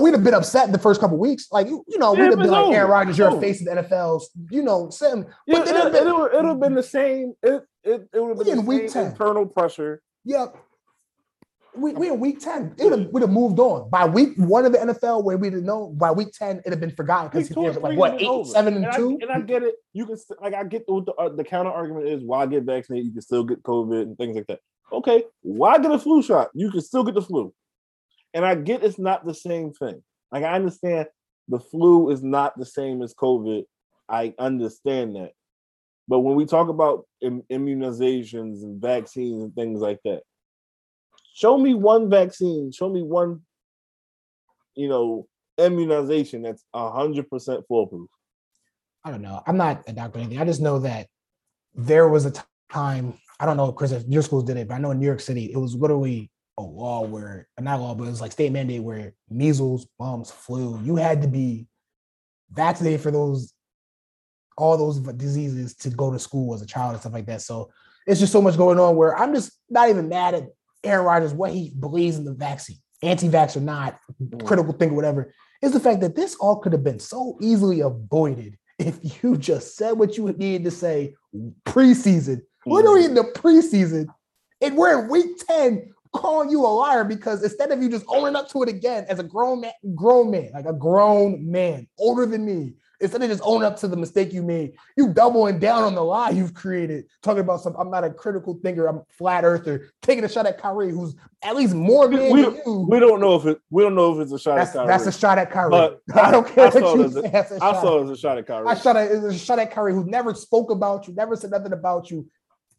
[0.01, 1.47] we'd have been upset in the first couple weeks.
[1.51, 2.75] Like you, you know, yeah, we'd have been like, over.
[2.75, 5.25] Aaron Rodgers, you're a face of the NFL's, you know, Sam.
[5.47, 7.33] Yeah, it, it, been, it, would have been the same.
[7.41, 9.07] It it, it would have been the week 10.
[9.07, 10.01] internal pressure.
[10.25, 10.55] Yep.
[11.75, 12.75] We, we in week 10.
[12.77, 13.89] It would have moved on.
[13.89, 16.79] By week one of the NFL, where we'd have known by week 10, it'd have
[16.79, 18.47] been forgotten because he was like what eight, over.
[18.47, 19.17] seven, and, and two.
[19.21, 19.75] I, and I get it.
[19.91, 23.07] You can like I get the, uh, the counter argument is why get vaccinated?
[23.07, 24.59] You can still get COVID and things like that.
[24.91, 26.51] Okay, why get a flu shot?
[26.53, 27.51] You can still get the flu.
[28.33, 30.03] And I get it's not the same thing.
[30.31, 31.07] Like I understand
[31.47, 33.65] the flu is not the same as COVID.
[34.09, 35.31] I understand that.
[36.07, 40.23] But when we talk about Im- immunizations and vaccines and things like that,
[41.33, 43.41] show me one vaccine, show me one,
[44.75, 48.09] you know, immunization that's hundred percent foolproof.
[49.05, 49.41] I don't know.
[49.45, 50.39] I'm not a doctor or anything.
[50.39, 51.07] I just know that
[51.75, 52.33] there was a
[52.71, 53.13] time.
[53.39, 55.19] I don't know, Chris, if your schools did it, but I know in New York
[55.19, 58.83] City, it was literally a law where not law, but it was like state mandate
[58.83, 61.67] where measles, mumps, flu, you had to be
[62.51, 63.53] vaccinated for those
[64.55, 67.41] all those diseases to go to school as a child and stuff like that.
[67.41, 67.71] So
[68.05, 70.43] it's just so much going on where I'm just not even mad at
[70.83, 74.45] Aaron Rodgers, what he believes in the vaccine, anti-vax or not, mm.
[74.45, 77.79] critical thing or whatever, is the fact that this all could have been so easily
[77.79, 81.15] avoided if you just said what you needed to say
[81.65, 82.41] preseason.
[82.65, 83.05] We're mm.
[83.05, 84.07] in the preseason,
[84.61, 88.35] and we're in week 10 calling you a liar because instead of you just owning
[88.35, 92.25] up to it again as a grown man, grown man, like a grown man, older
[92.25, 95.83] than me, instead of just owning up to the mistake you made, you doubling down
[95.83, 99.43] on the lie you've created, talking about some I'm not a critical thinker, I'm flat
[99.43, 102.87] earther, taking a shot at Kyrie, who's at least more man we, than you.
[102.89, 104.87] We don't know if it we don't know if it's a shot that's, at Kyrie.
[104.87, 105.71] That's a shot at Kyrie.
[105.71, 107.29] But I don't care I what you say.
[107.31, 108.67] A, I saw it as a shot at Kyrie.
[108.67, 111.35] I shot at, it was a shot at Kyrie who never spoke about you, never
[111.35, 112.29] said nothing about you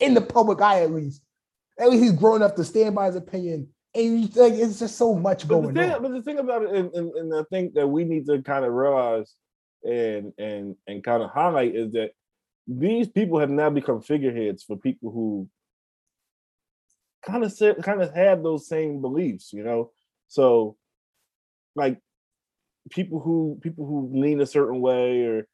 [0.01, 1.23] in the public eye at least.
[1.79, 5.15] At least he's grown enough to stand by his opinion and like it's just so
[5.15, 6.03] much but going the thing, on.
[6.03, 8.65] But the thing about it, and, and, and, I think that we need to kind
[8.65, 9.33] of realize
[9.85, 12.11] and and and kind of highlight is that
[12.67, 15.49] these people have now become figureheads for people who
[17.25, 19.91] kind of kind of have those same beliefs, you know.
[20.29, 20.77] So,
[21.77, 22.01] like
[22.91, 25.47] people who people who lean a certain way, or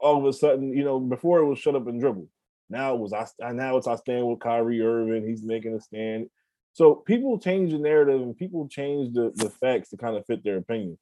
[0.00, 2.26] all of a sudden, you know, before it was shut up and dribble.
[2.70, 3.52] Now it was I.
[3.52, 5.28] Now it's I stand with Kyrie Irving.
[5.28, 6.30] He's making a stand.
[6.72, 10.44] So people change the narrative and people change the, the facts to kind of fit
[10.44, 10.96] their opinion.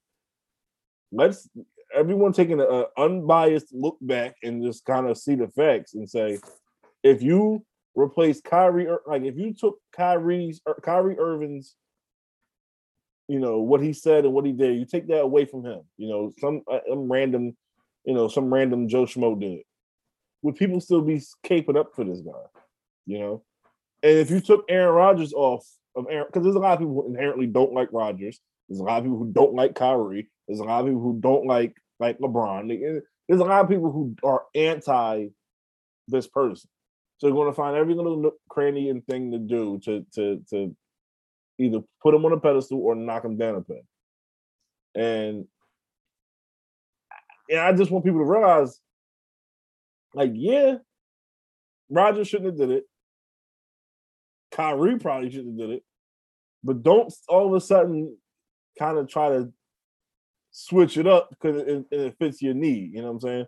[1.13, 1.49] Let's
[1.95, 6.39] everyone taking an unbiased look back and just kind of see the facts and say,
[7.03, 11.75] if you replace Kyrie, like if you took Kyrie's Kyrie Irving's,
[13.27, 15.81] you know what he said and what he did, you take that away from him.
[15.99, 17.57] You know some, uh, some random,
[18.05, 19.63] you know some random Joe Schmo did.
[20.43, 22.33] Would people still be caping up for this guy?
[23.07, 23.43] You know,
[24.03, 26.95] and if you took Aaron Rodgers off of Aaron, because there's a lot of people
[26.95, 28.41] who inherently don't like Rodgers.
[28.69, 30.29] There's a lot of people who don't like Kyrie.
[30.47, 32.71] There's a lot of people who don't like like LeBron.
[32.71, 35.29] Eh, there's a lot of people who are anti
[36.07, 36.71] this person.
[37.19, 40.77] So you're going to find every little cranny and thing to do to to to
[41.59, 43.83] either put him on a pedestal or knock him down a peg.
[44.95, 45.47] And
[47.49, 48.81] yeah, I just want people to realize,
[50.15, 50.77] like, yeah,
[51.91, 52.85] Rodgers shouldn't have did it.
[54.51, 55.85] Kyrie probably shouldn't have did it.
[56.65, 58.17] But don't all of a sudden
[58.79, 59.53] kind of try to
[60.51, 62.93] switch it up because it, it, fits your need.
[62.95, 63.47] You know what I'm saying?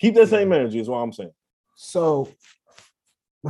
[0.00, 1.32] Keep that same energy is what I'm saying.
[1.76, 2.28] So,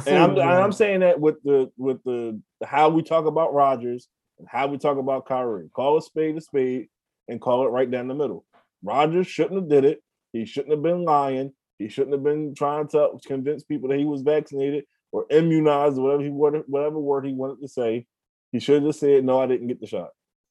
[0.06, 4.08] and I'm, and I'm saying that with the with the how we talk about Rodgers
[4.38, 5.70] and how we talk about Kyrie.
[5.72, 6.88] Call a spade a spade
[7.28, 8.44] and call it right down the middle.
[8.82, 10.02] Rodgers shouldn't have did it.
[10.32, 11.52] He shouldn't have been lying.
[11.78, 16.02] He shouldn't have been trying to convince people that he was vaccinated or immunized, or
[16.02, 18.06] whatever he whatever word he wanted to say.
[18.52, 20.10] He should have just said, "No, I didn't get the shot."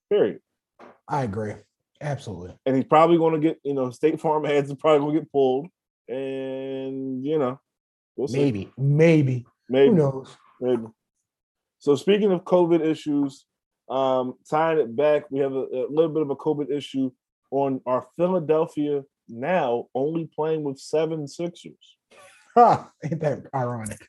[0.09, 0.39] Period.
[1.07, 1.53] I agree.
[2.01, 2.55] Absolutely.
[2.65, 5.19] And he's probably going to get, you know, State Farm ads are probably going to
[5.21, 5.67] get pulled.
[6.07, 7.59] And, you know,
[8.15, 9.89] we'll maybe, maybe, maybe.
[9.89, 10.37] Who knows?
[10.61, 10.83] Maybe.
[11.79, 13.45] So, speaking of COVID issues,
[13.89, 17.11] um, tying it back, we have a, a little bit of a COVID issue
[17.51, 21.97] on our Philadelphia now only playing with seven Sixers.
[22.55, 24.07] Huh, ain't that ironic?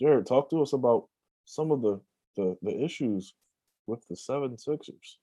[0.00, 1.08] Jarod, talk to us about
[1.44, 2.00] some of the,
[2.36, 3.34] the, the issues
[3.86, 5.18] with the seven Sixers.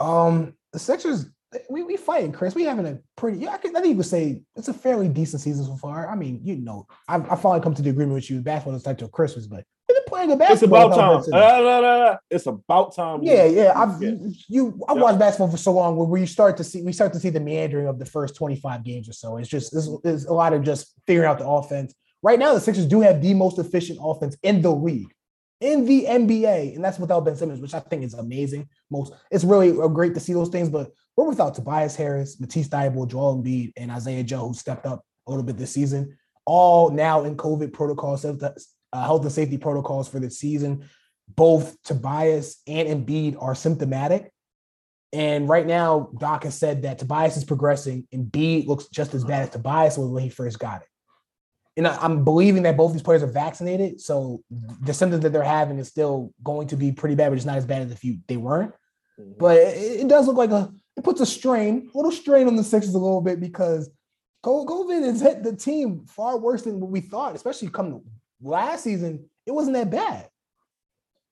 [0.00, 1.26] Um, the Sixers,
[1.70, 2.54] we we fighting, Chris.
[2.54, 3.38] We having a pretty.
[3.38, 6.10] Yeah, I, can, I think you could say it's a fairly decent season so far.
[6.10, 8.40] I mean, you know, I, I finally come to the agreement with you.
[8.40, 9.64] Basketball is like till Christmas, but
[10.06, 10.88] playing a basketball.
[10.88, 11.32] It's about time.
[11.34, 13.22] Ah, it's about time.
[13.22, 13.72] Yeah, yeah.
[13.74, 14.80] I've you.
[14.88, 15.02] I yep.
[15.02, 17.40] watched basketball for so long where we start to see we start to see the
[17.40, 19.36] meandering of the first twenty five games or so.
[19.36, 21.94] It's just there's a lot of just figuring out the offense.
[22.22, 25.12] Right now, the Sixers do have the most efficient offense in the league
[25.60, 28.68] in the NBA, and that's without Ben Simmons, which I think is amazing.
[28.90, 32.68] Most it's really uh, great to see those things, but we're without Tobias Harris, Matisse
[32.68, 36.16] Thybulle, Joel Embiid, and Isaiah Joe, who stepped up a little bit this season.
[36.44, 38.24] All now in COVID protocols,
[38.96, 40.88] uh, health and safety protocols for the season.
[41.28, 44.32] Both Tobias and Embiid are symptomatic.
[45.12, 48.06] And right now, Doc has said that Tobias is progressing.
[48.12, 50.88] Embiid looks just as bad as Tobias was when he first got it
[51.76, 55.78] and I'm believing that both these players are vaccinated, so the symptoms that they're having
[55.78, 58.18] is still going to be pretty bad, but it's not as bad as if you
[58.28, 58.72] they weren't.
[59.20, 59.32] Mm-hmm.
[59.38, 62.56] But it, it, does look like a it puts a strain, a little strain on
[62.56, 63.90] the Sixers a little bit because
[64.44, 68.02] COVID has hit the team far worse than what we thought, especially come
[68.40, 69.28] last season.
[69.46, 70.28] It wasn't that bad.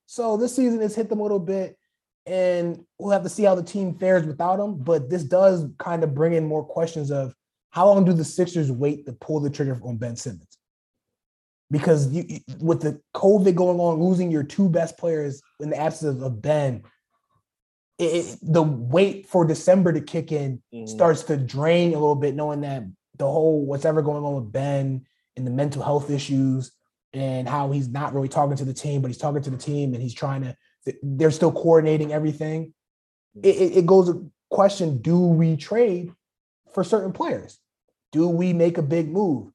[0.05, 1.77] So this season has hit them a little bit,
[2.25, 4.77] and we'll have to see how the team fares without them.
[4.77, 7.33] But this does kind of bring in more questions of
[7.71, 10.57] how long do the Sixers wait to pull the trigger on Ben Simmons?
[11.71, 16.21] Because you, with the COVID going on, losing your two best players in the absence
[16.21, 16.83] of Ben,
[17.97, 20.85] it, the wait for December to kick in mm-hmm.
[20.85, 22.83] starts to drain a little bit, knowing that
[23.17, 26.71] the whole what's ever going on with Ben and the mental health issues
[27.15, 29.93] and how he's not really talking to the team, but he's talking to the team
[29.93, 30.55] and he's trying to.
[31.01, 32.73] They're still coordinating everything.
[33.37, 33.45] Mm-hmm.
[33.45, 36.11] It, it goes a question: Do we trade
[36.73, 37.57] for certain players?
[38.11, 39.51] Do we make a big move?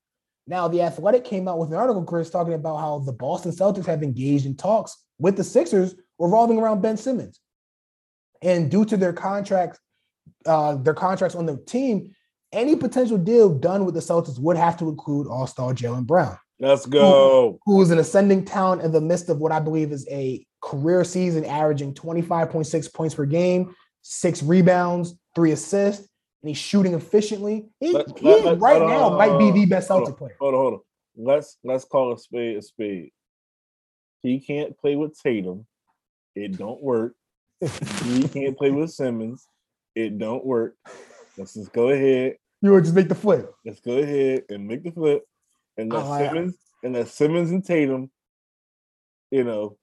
[0.46, 3.86] Now, the Athletic came out with an article, Chris, talking about how the Boston Celtics
[3.86, 7.38] have engaged in talks with the Sixers revolving around Ben Simmons.
[8.42, 9.78] And due to their contracts,
[10.46, 12.14] uh, their contracts on the team,
[12.52, 16.36] any potential deal done with the Celtics would have to include All-Star Jaylen Brown.
[16.60, 17.58] Let's go.
[17.64, 20.44] Who, who is an ascending talent in the midst of what I believe is a
[20.60, 26.06] career season averaging 25.6 points per game, six rebounds, three assists,
[26.42, 27.70] and he's shooting efficiently.
[27.80, 30.36] He, let, he let, let, right now on, might be the best Celtic player.
[30.38, 30.80] Hold on, hold on.
[31.16, 33.10] Let's let's call a spade a spade.
[34.22, 35.66] He can't play with Tatum.
[36.34, 37.14] It don't work.
[37.60, 39.46] he can't play with Simmons.
[39.94, 40.76] It don't work.
[41.36, 42.36] Let's just go ahead.
[42.62, 43.52] You would just make the flip.
[43.64, 45.24] Let's go ahead and make the flip.
[45.76, 48.10] And oh, Simmons and let Simmons and Tatum
[49.30, 49.76] you know,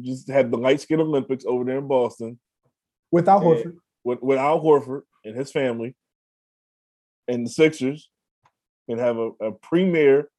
[0.00, 2.38] just had the light skin Olympics over there in Boston
[3.10, 3.76] Without Horford.
[4.04, 5.94] with, with Al Horford and his family
[7.26, 8.10] and the Sixers
[8.88, 10.30] and have a, a premier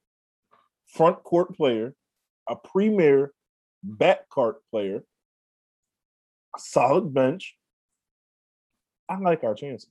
[0.88, 1.94] front court player,
[2.48, 3.32] a premier
[3.82, 5.04] back court player,
[6.56, 7.56] a solid bench.
[9.08, 9.90] I like our chances.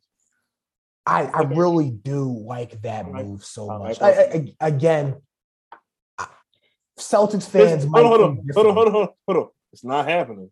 [1.09, 3.99] I, I really do like that move so much.
[3.99, 5.15] I, I, again,
[6.99, 9.49] Celtics fans hold on, hold on, hold on, hold on, hold on.
[9.73, 10.51] It's not happening.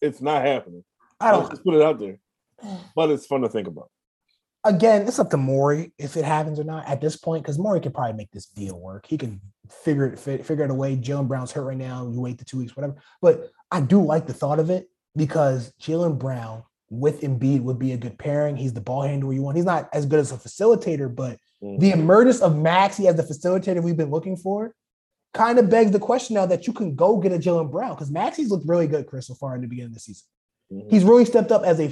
[0.00, 0.84] It's not happening.
[1.20, 1.48] I don't.
[1.48, 2.18] just put it out there.
[2.96, 3.90] But it's fun to think about.
[4.64, 7.80] Again, it's up to Morey if it happens or not at this point, because Morey
[7.80, 9.06] can probably make this deal work.
[9.06, 9.40] He can
[9.84, 10.96] figure it fi- figure it a way.
[10.96, 12.10] Jaylen Brown's hurt right now.
[12.10, 12.96] You wait the two weeks, whatever.
[13.22, 17.92] But I do like the thought of it because Jaylen Brown with Embiid would be
[17.92, 18.56] a good pairing.
[18.56, 19.56] He's the ball handler you want.
[19.56, 21.80] He's not as good as a facilitator, but Mhm.
[21.80, 24.74] the emergence of Maxey as the facilitator we've been looking for
[25.34, 28.10] kind of begs the question now that you can go get a Jaylen Brown because
[28.10, 30.26] Maxey's looked really good, Chris, so far in the beginning of the season.
[30.72, 30.90] Mhm.
[30.90, 31.90] He's really stepped up as a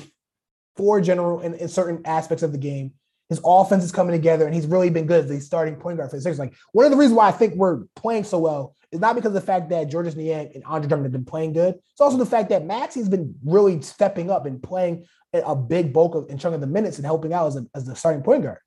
[0.77, 2.93] four general in, in certain aspects of the game.
[3.35, 6.17] His offense is coming together, and he's really been good as starting point guard for
[6.17, 6.39] the Sixers.
[6.39, 9.29] Like one of the reasons why I think we're playing so well is not because
[9.29, 11.75] of the fact that Georges Niang and Andre Drummond have been playing good.
[11.75, 16.15] It's also the fact that Maxey's been really stepping up and playing a, big bulk
[16.15, 18.45] of and chunk of the minutes and helping out as, a, as the starting point
[18.45, 18.59] guard.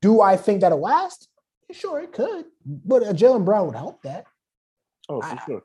[0.00, 1.28] Do I think that'll last?
[1.70, 4.24] Sure, it could, but uh, a Jaylen Brown would help that.
[5.08, 5.62] Oh, for I- sure.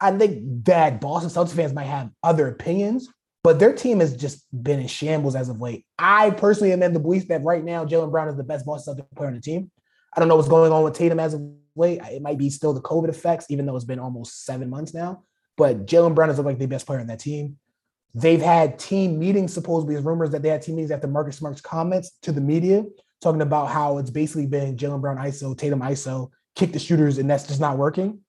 [0.00, 3.08] I think that Boston Celtics fans might have other opinions,
[3.42, 5.86] but their team has just been in shambles as of late.
[5.98, 8.94] I personally am in the belief that right now Jaylen Brown is the best Boston
[8.94, 9.70] Celtics player on the team.
[10.14, 11.42] I don't know what's going on with Tatum as of
[11.76, 12.00] late.
[12.10, 15.24] It might be still the COVID effects, even though it's been almost seven months now.
[15.56, 17.58] But Jaylen Brown is like the best player on that team.
[18.14, 22.12] They've had team meetings, supposedly, rumors that they had team meetings after Marcus Smart's comments
[22.22, 22.84] to the media,
[23.20, 27.30] talking about how it's basically been Jaylen Brown ISO, Tatum ISO, kick the shooters, and
[27.30, 28.20] that's just not working.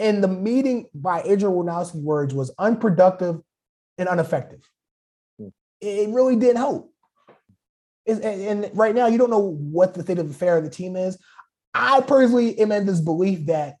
[0.00, 3.40] And the meeting, by Adrian Wojnarowski's words, was unproductive
[3.98, 4.68] and ineffective.
[5.38, 5.48] Hmm.
[5.80, 6.92] It really didn't help.
[8.06, 10.96] And, and right now, you don't know what the state of affair of the team
[10.96, 11.18] is.
[11.74, 13.76] I personally am in this belief that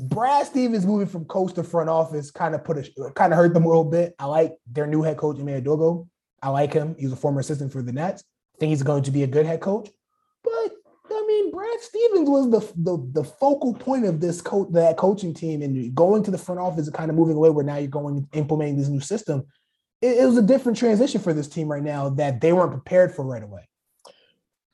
[0.00, 3.52] Brad Stevens moving from coach to front office kind of put a kind of hurt
[3.52, 4.14] them a little bit.
[4.18, 6.06] I like their new head coach, Ime Udoka.
[6.40, 6.94] I like him.
[6.98, 8.22] He's a former assistant for the Nets.
[8.54, 9.90] I think he's going to be a good head coach.
[10.44, 10.72] But
[11.18, 15.62] I mean, Brad Stevens was the the, the focal point of this that coaching team,
[15.62, 18.28] and going to the front office and kind of moving away where now you're going
[18.32, 19.44] implementing this new system.
[20.00, 23.14] It, it was a different transition for this team right now that they weren't prepared
[23.14, 23.68] for right away.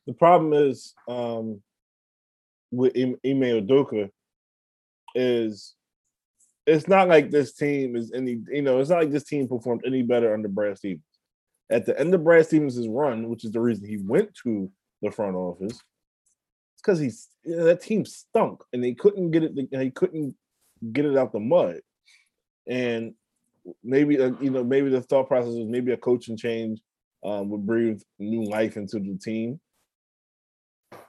[0.07, 1.63] The problem is um,
[2.71, 4.11] with Ime Udoka
[5.15, 5.75] is
[6.67, 9.83] it's not like this team is any you know it's not like this team performed
[9.87, 11.05] any better under Brad Stevens.
[11.71, 15.11] At the end of Brad Stevens' run, which is the reason he went to the
[15.11, 15.81] front office,
[16.85, 19.71] because he's that team stunk and they couldn't get it.
[19.71, 20.35] They couldn't
[20.93, 21.81] get it out the mud,
[22.67, 23.15] and
[23.83, 26.81] maybe uh, you know maybe the thought process was maybe a coaching change
[27.25, 29.61] um, would breathe new life into the team.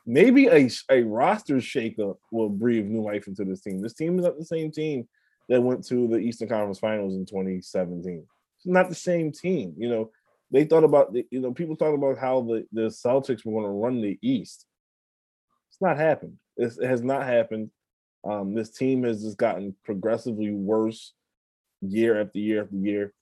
[0.06, 3.82] Maybe a, a roster shakeup will breathe new life into this team.
[3.82, 5.08] This team is not the same team
[5.50, 8.24] that went to the Eastern Conference Finals in 2017.
[8.58, 9.74] It's not the same team.
[9.78, 10.12] You know,
[10.52, 13.64] they thought about the, you know, people thought about how the, the Celtics were going
[13.64, 14.66] to run the East.
[15.76, 16.38] It's not happened.
[16.56, 17.70] It's, it has not happened.
[18.24, 21.12] Um, this team has just gotten progressively worse
[21.82, 23.14] year after year after year.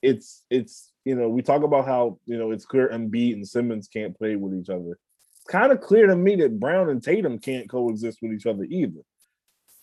[0.00, 3.86] It's it's you know we talk about how you know it's clear Embiid and Simmons
[3.86, 4.98] can't play with each other.
[5.36, 8.64] It's kind of clear to me that Brown and Tatum can't coexist with each other
[8.64, 9.02] either.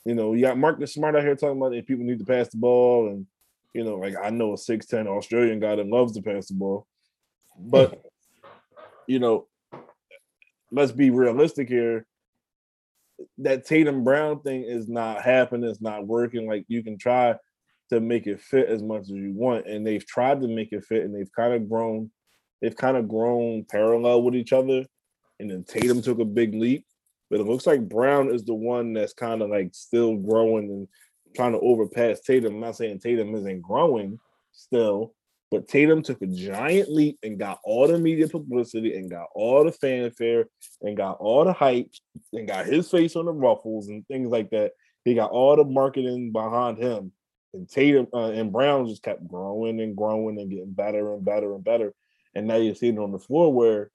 [0.04, 2.50] You know, you got Marcus Smart out here talking about if people need to pass
[2.50, 3.28] the ball, and
[3.76, 6.56] you know, like I know a six ten Australian guy that loves to pass the
[6.56, 6.88] ball,
[7.60, 8.04] but
[9.08, 9.46] you know,
[10.72, 12.06] let's be realistic here.
[13.40, 15.70] That Tatum Brown thing is not happening.
[15.70, 16.48] It's not working.
[16.48, 17.36] Like you can try
[17.90, 20.84] to make it fit as much as you want, and they've tried to make it
[20.84, 22.12] fit, and they've kind of grown.
[22.62, 24.86] They've kind of grown parallel with each other,
[25.40, 26.86] and then Tatum took a big leap,
[27.30, 30.88] but it looks like Brown is the one that's kind of like still growing and
[31.36, 32.56] trying to overpass Tatum.
[32.56, 34.20] I'm not saying Tatum isn't growing
[34.52, 35.14] still,
[35.50, 39.64] but Tatum took a giant leap and got all the media publicity and got all
[39.64, 40.46] the fanfare
[40.82, 41.90] and got all the hype
[42.34, 44.72] and got his face on the ruffles and things like that.
[45.06, 47.14] He got all the marketing behind him.
[47.54, 51.56] And Tatum uh, and Brown just kept growing and growing and getting better and better
[51.56, 51.94] and better.
[52.36, 53.90] And now you're seeing it on the floor where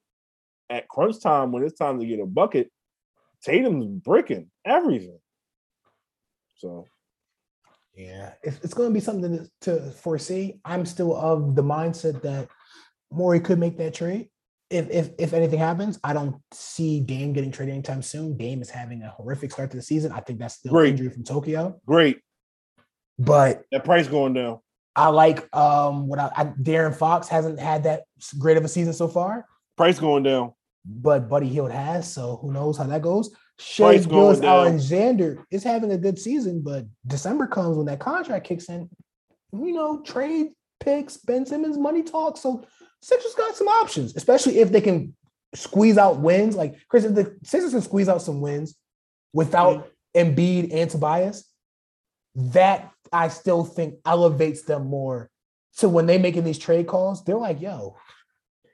[0.70, 2.72] at crunch time, when it's time to get a bucket,
[3.44, 5.18] Tatum's bricking everything.
[6.57, 6.86] So
[7.95, 10.61] Yeah, it's, it's going to be something to, to foresee.
[10.64, 12.49] I'm still of the mindset that
[13.11, 14.28] Morey could make that trade.
[14.70, 18.38] If, if if anything happens, I don't see Dame getting traded anytime soon.
[18.38, 20.12] Dame is having a horrific start to the season.
[20.12, 20.93] I think that's still Great.
[20.93, 21.78] injury from Tokyo.
[21.84, 22.20] great.
[23.18, 24.61] But That price going down.
[24.97, 28.05] I like um what I, I De'Aaron Fox hasn't had that
[28.38, 30.53] great of a season so far, Price going down.
[30.86, 32.11] but Buddy Hield has.
[32.12, 33.30] So who knows how that goes?
[33.59, 34.42] Shai Gilgeous.
[34.42, 38.88] Alexander is having a good season, but December comes when that contract kicks in.
[39.53, 40.48] You know, trade
[40.80, 42.36] picks, Ben Simmons money talk.
[42.36, 42.64] So
[43.03, 45.14] Sixers got some options, especially if they can
[45.55, 46.57] squeeze out wins.
[46.57, 48.76] Like Chris, if the Sixers can squeeze out some wins
[49.32, 51.48] without Embiid and Tobias,
[52.34, 55.30] that I still think elevates them more.
[55.72, 57.96] So when they making these trade calls, they're like, yo,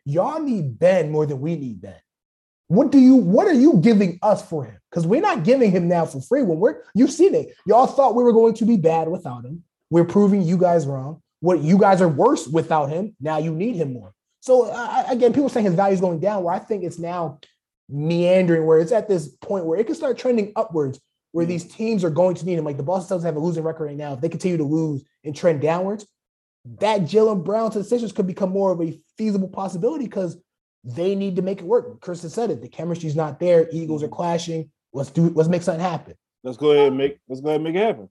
[0.05, 2.01] y'all need Ben more than we need Ben.
[2.69, 4.79] What do you what are you giving us for him?
[4.91, 6.43] Because we're not giving him now for free.
[6.43, 7.55] When we're you've seen it.
[7.67, 9.65] Y'all thought we were going to be bad without him.
[9.91, 11.23] We're proving you guys wrong.
[11.41, 13.17] What you guys are worse without him.
[13.21, 14.13] Now you need him more.
[14.41, 16.45] So uh, again, people saying his value is going down.
[16.45, 17.41] Where I think it's now
[17.89, 21.01] meandering, where it's at this point where it can start trending upwards,
[21.33, 22.65] where these teams are going to need him.
[22.65, 24.13] Like the Boston Celtics have a losing record right now.
[24.13, 26.07] If they continue to lose and trend downwards,
[26.81, 30.37] that Jaylen Brown to the Sixers could become more of a feasible possibility because
[30.85, 32.01] they need to make it work.
[32.01, 32.63] Kirsten said it.
[32.63, 33.69] The chemistry's not there.
[33.73, 34.71] Eagles are clashing.
[34.93, 35.31] Let's do.
[35.31, 36.15] Let's make something happen.
[36.43, 38.09] Let's go ahead and make let's go ahead and make it happen.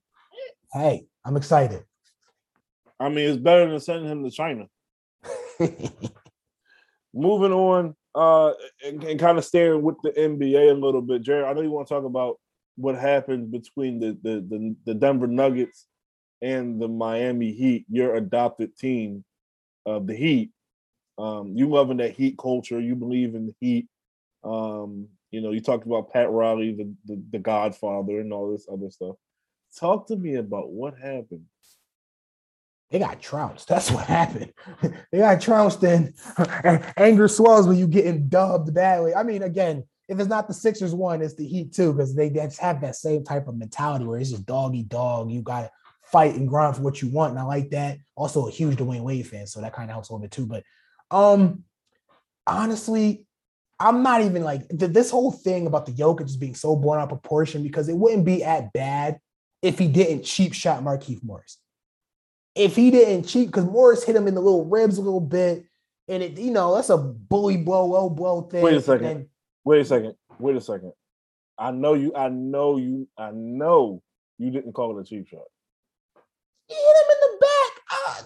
[0.73, 1.83] Hey, I'm excited.
[2.99, 4.67] I mean, it's better than sending him to China.
[7.13, 8.51] Moving on, uh,
[8.85, 11.47] and, and kind of staring with the NBA a little bit, Jarod.
[11.47, 12.39] I know you want to talk about
[12.75, 15.87] what happened between the the the, the Denver Nuggets
[16.41, 19.23] and the Miami Heat, your adopted team
[19.85, 20.51] of the Heat.
[21.17, 22.79] Um, you loving that Heat culture.
[22.79, 23.87] You believe in the Heat.
[24.43, 28.67] Um, you know, you talked about Pat Riley, the, the the Godfather, and all this
[28.71, 29.15] other stuff.
[29.77, 31.45] Talk to me about what happened.
[32.89, 33.67] they got trounced.
[33.67, 34.53] That's what happened.
[35.11, 36.13] they got trounced, and
[36.97, 39.13] anger swells when you're getting dubbed badly.
[39.13, 42.29] I mean, again, if it's not the Sixers one, it's the Heat too, because they
[42.29, 45.31] just have that same type of mentality where it's just doggy dog.
[45.31, 45.71] You got to
[46.03, 47.97] fight and grind for what you want, and I like that.
[48.15, 50.45] Also, a huge Dwyane Wade fan, so that kind of helps a little bit too.
[50.45, 50.63] But
[51.11, 51.63] um,
[52.45, 53.25] honestly,
[53.79, 56.97] I'm not even like th- this whole thing about the Jokic just being so blown
[56.97, 59.19] out of proportion because it wouldn't be at bad
[59.61, 61.57] if he didn't cheap shot Markieff Morris.
[62.55, 65.65] If he didn't cheat, because Morris hit him in the little ribs a little bit,
[66.07, 68.63] and it, you know, that's a bully blow, low blow thing.
[68.63, 69.05] Wait a second.
[69.05, 69.27] And
[69.63, 70.15] Wait a second.
[70.39, 70.93] Wait a second.
[71.57, 72.15] I know you.
[72.15, 73.07] I know you.
[73.17, 74.01] I know
[74.39, 75.41] you didn't call it a cheap shot.
[76.67, 77.83] he hit him in the back.
[77.91, 78.23] Ah,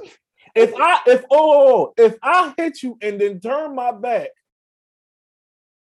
[0.55, 4.29] If I if oh, oh, oh if I hit you and then turn my back,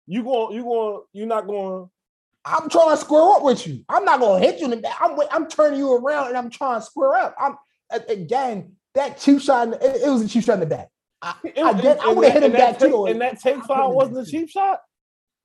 [0.06, 1.88] you going you going you're not going.
[2.44, 3.84] I'm trying to square up with you.
[3.88, 4.96] I'm not gonna hit you in the back.
[5.00, 7.34] I'm I'm turning you around and I'm trying to square up.
[7.38, 7.56] I'm
[8.08, 9.68] again that cheap shot.
[9.74, 10.88] It, it was a cheap shot in the back.
[11.22, 13.04] I, I, did, I would have hit him back that too.
[13.06, 14.80] take- And that take foul wasn't a cheap shot.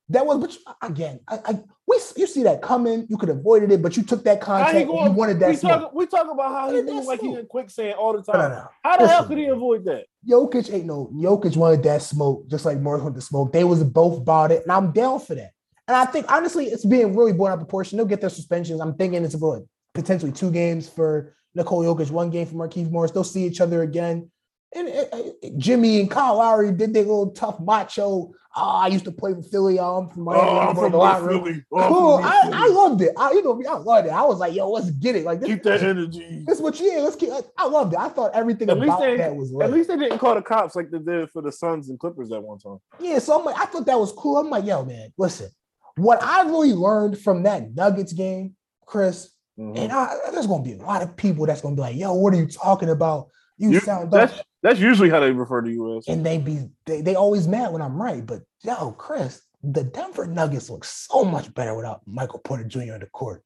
[0.10, 3.06] That was, but you- again, I, I we you see that coming.
[3.10, 4.88] You could have avoided it, but you took that going?
[4.88, 5.82] you wanted that we smoke.
[5.82, 7.40] talk, we talk about how he moves like he smoke.
[7.40, 8.50] in quicksand all the time.
[8.52, 8.68] no, no.
[8.84, 10.06] How the hell could he avoid that?
[10.28, 13.52] Jokic ain't no Jokic wanted that smoke, just like Morris wanted the smoke.
[13.54, 15.52] They was both bought it, and I'm down for that.
[15.88, 17.98] And I think honestly, it's being really blown out of proportion.
[17.98, 18.82] They'll get their suspensions.
[18.82, 23.12] I'm thinking it's about potentially two games for Nikola Jokic, one game for Markieff Morris.
[23.12, 24.32] They'll see each other again.
[24.76, 28.32] And Jimmy and Kyle Lowry did their little tough macho.
[28.58, 29.80] Oh, I used to play for Philly.
[29.80, 30.42] Oh, I'm from Miami.
[30.42, 31.44] Oh, I'm I'm from from the locker room.
[31.44, 31.64] Philly.
[31.74, 32.18] Oh, Cool.
[32.18, 32.54] from I, Philly.
[32.56, 33.12] I loved it.
[33.18, 34.12] I, you know, I loved it.
[34.12, 35.26] I was like, yo, let's get it.
[35.26, 36.44] Like this, Keep that energy.
[36.46, 36.86] this is what you.
[36.92, 37.32] Yeah, let's keep.
[37.58, 38.00] I loved it.
[38.00, 39.54] I thought everything At least about they- that was.
[39.62, 42.32] At least they didn't call the cops like they did for the Suns and Clippers
[42.32, 42.78] at one time.
[43.00, 44.38] Yeah, so I'm like, I thought that was cool.
[44.38, 45.50] I'm like, yo, man, listen,
[45.98, 48.56] what I really learned from that Nuggets game,
[48.86, 49.78] Chris, Mhm.
[49.80, 52.34] and I, there's gonna be a lot of people that's gonna be like, yo, what
[52.34, 53.28] are you talking about?
[53.58, 54.28] You, You- sound dumb.
[54.28, 56.08] That's that's usually how they refer to you as.
[56.08, 58.26] And they be they, they always mad when I'm right.
[58.26, 62.94] But yo, Chris, the Denver Nuggets look so much better without Michael Porter Jr.
[62.94, 63.44] on the court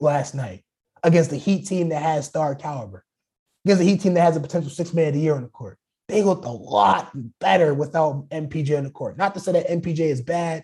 [0.00, 0.64] last night
[1.02, 3.04] against the Heat team that has star caliber,
[3.64, 5.48] against the Heat team that has a potential six man of the year on the
[5.48, 5.78] court.
[6.08, 9.16] They looked a lot better without MPJ on the court.
[9.16, 10.62] Not to say that MPJ is bad,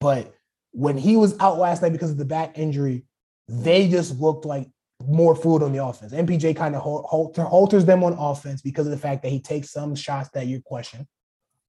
[0.00, 0.34] but
[0.72, 3.04] when he was out last night because of the back injury,
[3.48, 4.68] they just looked like
[5.06, 6.12] more food on the offense.
[6.12, 9.70] MPJ kind of halter, halters them on offense because of the fact that he takes
[9.70, 11.06] some shots that you question,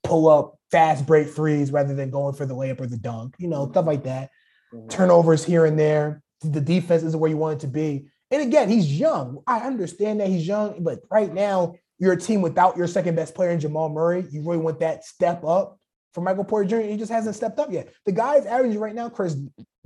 [0.03, 3.47] pull up fast break threes rather than going for the layup or the dunk, you
[3.47, 4.29] know, stuff like that.
[4.73, 4.89] Mhm.
[4.89, 6.21] Turnovers here and there.
[6.41, 8.07] The defense isn't where you want it to be.
[8.31, 9.39] And again, he's young.
[9.45, 13.35] I understand that he's young, but right now you're a team without your second best
[13.35, 14.25] player in Jamal Murray.
[14.31, 15.77] You really want that step up
[16.13, 16.87] for Michael Porter Jr.
[16.87, 17.89] He just hasn't stepped up yet.
[18.05, 19.35] The guy's averaging right now, Chris,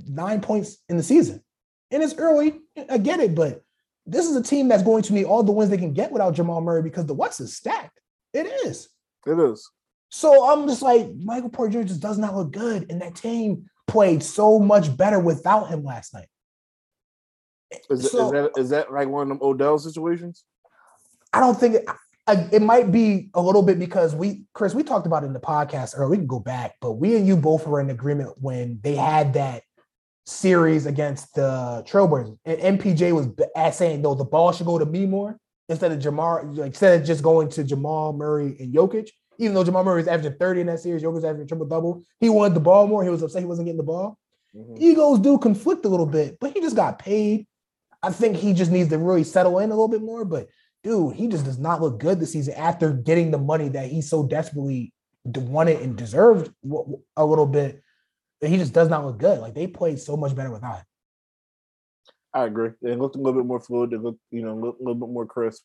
[0.08, 1.42] nine points in the season.
[1.94, 2.60] And it's early.
[2.90, 3.62] I get it, but
[4.06, 6.34] this is a team that's going to need all the wins they can get without
[6.34, 8.00] Jamal Murray because the West is stacked.
[8.34, 8.90] It is.
[9.26, 9.70] It is.
[10.10, 11.88] So I'm just like, Michael Porter Jr.
[11.88, 12.88] just does not look good.
[12.90, 16.28] And that team played so much better without him last night.
[17.90, 20.44] Is, So- is that is that like one of them Odell situations?
[21.32, 21.86] I don't think it,
[22.28, 25.34] I, it might be a little bit because we, Chris, we talked about it in
[25.34, 26.12] the podcast earlier.
[26.12, 29.34] We can go back, but we and you both were in agreement when they had
[29.34, 29.64] that
[30.26, 33.28] series against the Trailblazers, and MPJ was
[33.76, 35.38] saying, "No, the ball should go to me more
[35.70, 39.10] instead of Jamar, like, instead of just going to Jamal Murray and Jokic."
[39.40, 42.02] Even though Jamal Murray was averaging 30 in that series, Jokic was averaging triple double.
[42.20, 43.04] He wanted the ball more.
[43.04, 44.18] He was upset he wasn't getting the ball.
[44.56, 44.80] Mhm.
[44.80, 47.48] Egos do conflict a little bit, but he just got paid.
[48.02, 50.24] I think he just needs to really settle in a little bit more.
[50.24, 50.48] But
[50.84, 54.02] dude, he just does not look good this season after getting the money that he
[54.02, 54.94] so desperately
[55.26, 56.54] wanted and deserved
[57.18, 57.82] a little bit.
[58.44, 59.40] He just does not look good.
[59.40, 60.86] Like they played so much better without him.
[62.34, 62.72] I agree.
[62.82, 63.92] They looked a little bit more fluid.
[63.92, 65.64] They looked, you know, a little, little bit more crisp.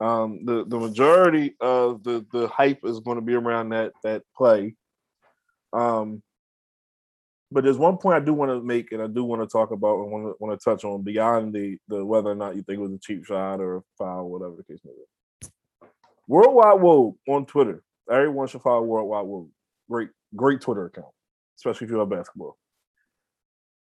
[0.00, 4.22] Um, the the majority of the the hype is going to be around that that
[4.36, 4.74] play.
[5.72, 6.22] Um,
[7.50, 9.70] but there's one point I do want to make, and I do want to talk
[9.70, 12.62] about, and want to want to touch on beyond the the whether or not you
[12.62, 15.48] think it was a cheap shot or a foul, whatever the case may be.
[16.26, 17.82] Worldwide Wob on Twitter.
[18.10, 19.48] Everyone should follow Worldwide Wob.
[19.88, 21.13] Great, great Twitter account,
[21.58, 22.56] especially if you love basketball.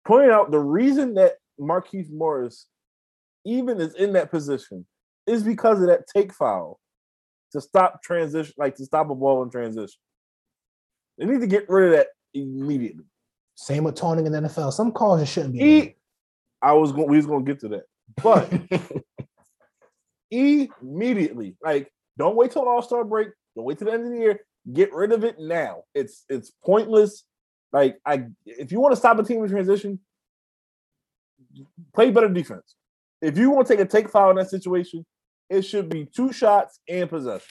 [0.07, 2.67] Pointing out the reason that Markieff Morris
[3.45, 4.87] even is in that position
[5.27, 6.79] is because of that take foul
[7.53, 9.99] to stop transition, like to stop a ball in transition.
[11.19, 13.05] They need to get rid of that immediately.
[13.55, 14.73] Same with taunting in the NFL.
[14.73, 15.65] Some calls just shouldn't be.
[15.65, 15.95] E,
[16.61, 17.85] I was going, we was going to get to that,
[18.23, 18.53] but
[20.31, 23.29] immediately, like, don't wait till All Star break.
[23.55, 24.41] Don't wait till the end of the year.
[24.73, 25.83] Get rid of it now.
[25.95, 27.25] It's it's pointless.
[27.75, 29.99] Like, I if you want to stop a team in transition,
[31.93, 32.77] play better defense.
[33.21, 35.05] If you want to take a take foul in that situation,
[35.51, 37.49] it should be two shots and possession.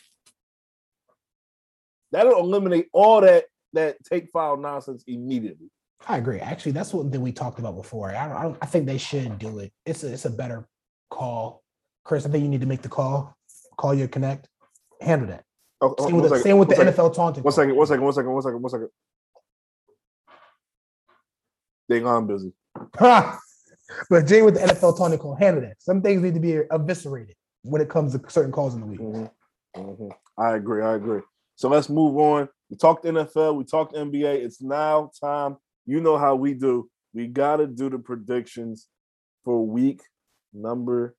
[2.13, 3.43] That'll eliminate all that
[3.73, 5.67] that take foul nonsense immediately.
[6.07, 6.39] I agree.
[6.39, 8.15] Actually, that's what that we talked about before.
[8.15, 8.57] I don't, I don't.
[8.61, 9.73] I think they should do it.
[9.85, 10.69] It's a, it's a better
[11.09, 11.63] call,
[12.05, 12.25] Chris.
[12.25, 13.35] I think you need to make the call.
[13.75, 14.47] Call your connect.
[15.01, 15.43] Handle that.
[15.81, 17.43] Oh, oh, Same with, the, same with the one second, NFL taunting.
[17.43, 18.89] One second, one second, one second, one second, one second.
[21.93, 22.51] They gone busy.
[22.99, 25.75] but Jay with the NFL taunting call, handle that.
[25.77, 28.99] Some things need to be eviscerated when it comes to certain calls in the week.
[28.99, 29.29] Mhm,
[29.77, 30.11] mhm.
[30.35, 30.81] I agree.
[30.81, 31.21] I agree.
[31.55, 32.49] So let's move on.
[32.71, 33.57] We talked NFL.
[33.57, 34.43] We talked NBA.
[34.43, 35.57] It's now time.
[35.85, 36.89] You know how we do.
[37.13, 38.87] We got to do the predictions
[39.45, 40.01] for week
[40.51, 41.15] number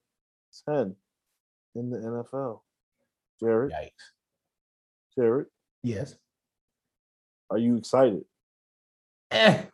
[0.68, 0.96] 10
[1.76, 2.62] in the NFL.
[3.40, 5.16] Jarod, Yikes.
[5.16, 5.46] Jarod,
[5.84, 6.16] Yes.
[7.48, 8.24] are you excited?
[9.30, 9.66] Eh.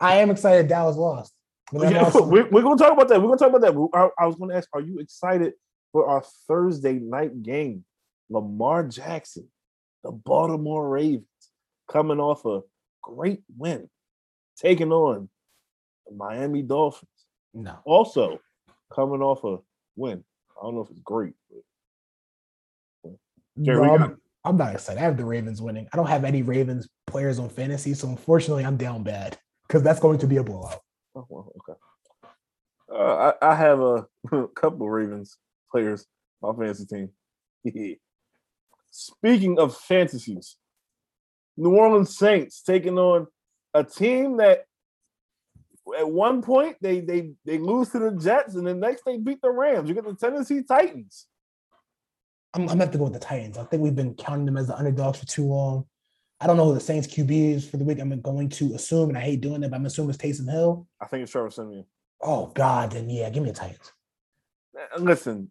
[0.00, 1.32] I am excited Dallas lost.
[1.72, 3.20] Yeah, also- we're, we're going to talk about that.
[3.20, 3.88] We're going to talk about that.
[3.94, 5.54] I, I was going to ask, are you excited
[5.92, 7.84] for our Thursday night game?
[8.30, 9.48] Lamar Jackson,
[10.04, 11.24] the Baltimore Ravens,
[11.90, 12.60] coming off a
[13.02, 13.88] great win,
[14.58, 15.30] taking on
[16.06, 17.10] the Miami Dolphins.
[17.54, 17.78] no.
[17.84, 18.38] Also,
[18.94, 19.58] coming off a
[19.96, 20.24] win.
[20.60, 21.32] I don't know if it's great.
[23.02, 23.14] But
[23.60, 25.00] Jerry, No, we I'm, I'm not excited.
[25.00, 25.88] I have the Ravens winning.
[25.92, 29.38] I don't have any Ravens players on fantasy, so unfortunately, I'm down bad
[29.68, 30.80] because that's going to be a blowout.
[31.14, 31.78] oh, well, okay.
[32.90, 34.06] Uh, I, I have a
[34.54, 35.36] couple of Ravens
[35.70, 36.06] players
[36.42, 37.10] on my fantasy team.
[38.90, 40.56] Speaking of fantasies,
[41.56, 43.26] New Orleans Saints taking on
[43.74, 44.64] a team that
[45.96, 49.42] at one point they they they lose to the Jets and then next they beat
[49.42, 49.88] the Rams.
[49.88, 51.26] You get the Tennessee Titans.
[52.54, 53.58] I'm, I'm gonna have to go with the Titans.
[53.58, 55.86] I think we've been counting them as the underdogs for too long.
[56.40, 57.98] I don't know who the Saints QB is for the week.
[57.98, 60.86] I'm going to assume, and I hate doing it, but I'm assuming it's Taysom Hill.
[61.00, 61.84] I think it's Trevor Siemian.
[62.20, 63.92] Oh God, then yeah, give me the Titans.
[64.76, 65.50] Uh, Listen,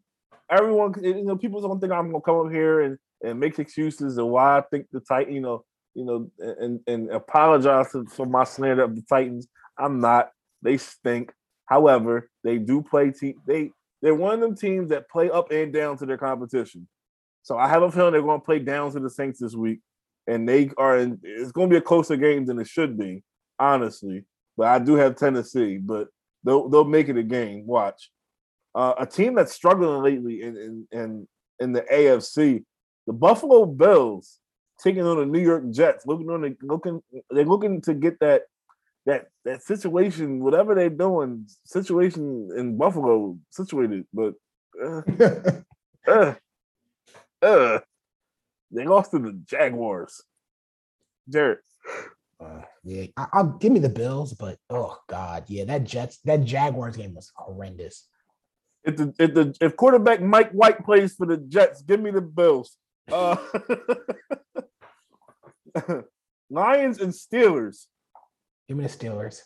[0.50, 4.18] everyone, you know, people don't think I'm gonna come up here and and make excuses
[4.18, 8.44] of why I think the Titan, you know, you know, and and apologize for my
[8.44, 9.48] slander of the Titans.
[9.78, 10.32] I'm not.
[10.62, 11.34] They stink.
[11.66, 13.42] However, they do play team.
[13.46, 13.72] They
[14.02, 16.88] they're one of them teams that play up and down to their competition.
[17.42, 19.80] So I have a feeling they're going to play down to the Saints this week,
[20.28, 20.98] and they are.
[20.98, 23.24] In, it's going to be a closer game than it should be,
[23.60, 24.26] honestly.
[24.56, 26.08] But I do have Tennessee, but
[26.44, 27.66] they'll they'll make it a game.
[27.66, 28.12] Watch.
[28.76, 31.28] Uh, a team that's struggling lately in, in in
[31.60, 32.64] in the AFC,
[33.08, 34.40] the Buffalo Bills
[34.82, 38.44] taking on the New York Jets, looking on the looking they're looking to get that
[39.06, 44.34] that that situation, whatever they're doing, situation in Buffalo situated, but
[44.84, 45.02] uh,
[46.08, 46.34] uh,
[47.42, 47.80] uh,
[48.72, 50.22] they lost to the Jaguars.
[51.30, 51.58] Jarod,
[52.40, 56.44] Uh, yeah, I, I'll give me the Bills, but oh God, yeah, that Jets, that
[56.44, 58.08] Jaguars game was horrendous.
[58.84, 62.22] if the if the if quarterback Mike White plays for the Jets, give me the
[62.22, 62.78] Bills.
[63.12, 63.38] Uh,
[66.50, 67.86] Lions and Steelers.
[68.68, 69.42] Give me the Steelers.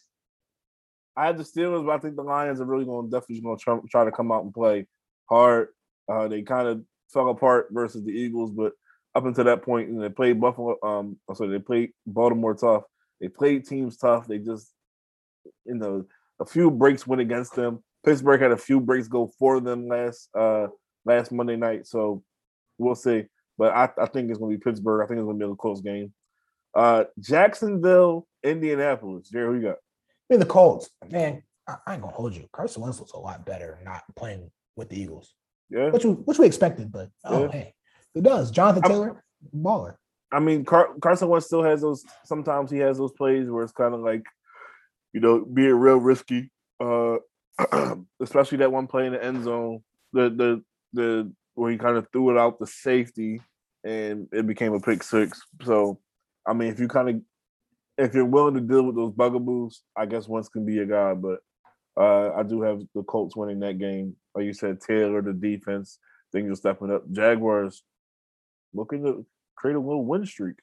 [1.15, 3.57] I had the Steelers, but I think the Lions are really going to definitely going
[3.57, 4.87] to try, try to come out and play
[5.29, 5.69] hard.
[6.11, 8.73] Uh, they kind of fell apart versus the Eagles, but
[9.15, 10.77] up until that point, and they played Buffalo.
[10.83, 12.83] Um, I'm sorry, they played Baltimore tough.
[13.19, 14.27] They played teams tough.
[14.27, 14.71] They just,
[15.65, 16.05] you know,
[16.39, 17.83] a few breaks went against them.
[18.03, 20.67] Pittsburgh had a few breaks go for them last uh
[21.05, 22.23] last Monday night, so
[22.77, 23.25] we'll see.
[23.57, 25.03] But I, I think it's going to be Pittsburgh.
[25.03, 26.13] I think it's going to be a close game.
[26.73, 29.29] Uh, Jacksonville, Indianapolis.
[29.29, 29.75] Jerry, who you got?
[29.75, 32.47] I mean, the Colts, man, I, I ain't gonna hold you.
[32.53, 35.33] Carson Wentz was a lot better not playing with the Eagles,
[35.69, 37.51] Yeah, which we, which we expected, but oh Yeah.
[37.51, 37.73] hey,
[38.13, 38.51] who does?
[38.51, 39.23] Jonathan Taylor,
[39.55, 39.95] baller.
[40.31, 42.03] I mean, Car- Carson Wentz still has those.
[42.25, 44.23] Sometimes he has those plays where it's kind of like,
[45.13, 46.49] you know, being real risky.
[46.79, 47.17] Uh,
[48.21, 49.83] especially that one play in the end zone,
[50.13, 53.41] the the the where he kind of threw it out the safety,
[53.83, 55.41] and it became a pick six.
[55.63, 55.99] So,
[56.47, 57.21] I mean, if you kind of
[57.97, 61.13] if you're willing to deal with those bugaboos, I guess Wentz can be a guy.
[61.13, 61.39] But
[61.99, 64.15] uh, I do have the Colts winning that game.
[64.33, 65.99] Like you said, Taylor, the defense,
[66.31, 67.03] things are stepping up.
[67.11, 67.83] Jaguars
[68.73, 70.55] looking to create a little win streak.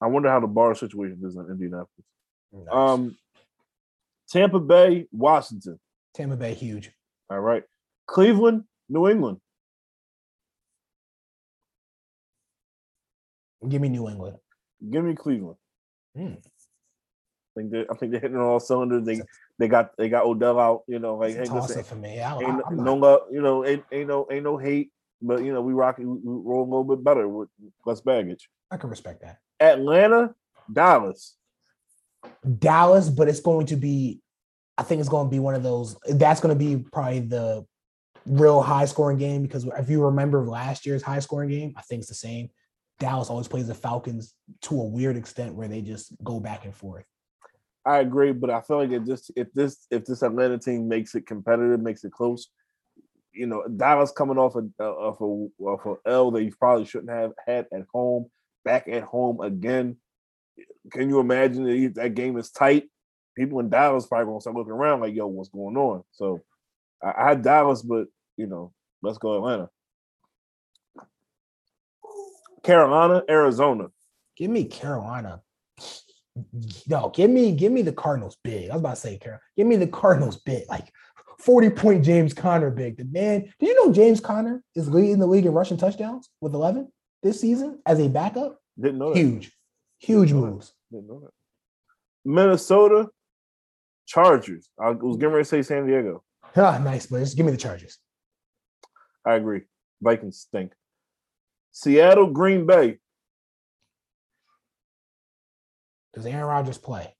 [0.00, 2.06] I wonder how the bar situation is in Indianapolis.
[2.52, 2.66] Nice.
[2.70, 3.16] Um,
[4.28, 5.78] Tampa Bay, Washington.
[6.14, 6.90] Tampa Bay, huge.
[7.30, 7.62] All right.
[8.06, 9.38] Cleveland, New England.
[13.68, 14.36] Give me New England.
[14.90, 15.56] Give me Cleveland.
[16.14, 16.34] Hmm.
[17.56, 19.04] I think they're, I think they're hitting on all cylinders.
[19.04, 19.22] They
[19.58, 20.82] they got they got Odell out.
[20.86, 22.20] You know, like hey, It's a toss listen, for me.
[22.20, 23.22] I, ain't, I, no not.
[23.32, 24.90] You know, ain't, ain't no ain't no hate.
[25.22, 27.48] But you know, we rock we roll a little bit better with
[27.84, 28.48] less baggage.
[28.70, 29.38] I can respect that.
[29.60, 30.34] Atlanta,
[30.72, 31.36] Dallas.
[32.58, 34.20] Dallas, but it's going to be,
[34.76, 35.96] I think it's going to be one of those.
[36.08, 37.64] That's going to be probably the
[38.26, 42.00] real high scoring game because if you remember last year's high scoring game, I think
[42.00, 42.50] it's the same.
[42.98, 46.74] Dallas always plays the Falcons to a weird extent where they just go back and
[46.74, 47.04] forth.
[47.84, 51.14] I agree, but I feel like it just if this if this Atlanta team makes
[51.14, 52.48] it competitive, makes it close,
[53.36, 57.10] you know, Dallas coming off a off a off a L that you probably shouldn't
[57.10, 58.30] have had at home,
[58.64, 59.96] back at home again.
[60.90, 62.88] Can you imagine that that game is tight?
[63.36, 66.42] People in Dallas probably gonna start looking around like, "Yo, what's going on?" So
[67.02, 68.06] I, I had Dallas, but
[68.36, 68.72] you know,
[69.02, 69.68] let's go Atlanta.
[72.62, 73.88] Carolina, Arizona.
[74.36, 75.42] Give me Carolina.
[76.86, 78.70] No, give me give me the Cardinals big.
[78.70, 79.38] I was about to say Carol.
[79.56, 80.92] Give me the Cardinals big, like
[81.38, 82.96] 40 point James Conner big.
[82.96, 86.54] The man, do you know James Conner is leading the league in rushing touchdowns with
[86.54, 86.90] 11
[87.22, 88.58] this season as a backup?
[88.80, 89.18] Didn't know that.
[89.18, 89.52] Huge,
[89.98, 90.36] huge that.
[90.36, 90.72] moves.
[90.90, 91.30] Didn't know that.
[92.24, 93.08] Minnesota
[94.06, 94.68] Chargers.
[94.80, 96.22] I was getting ready to say San Diego.
[96.56, 97.98] Ah, nice, but just give me the Chargers.
[99.24, 99.62] I agree.
[100.00, 100.72] Vikings stink.
[101.72, 102.98] Seattle, Green Bay.
[106.14, 107.14] Does Aaron Rodgers play?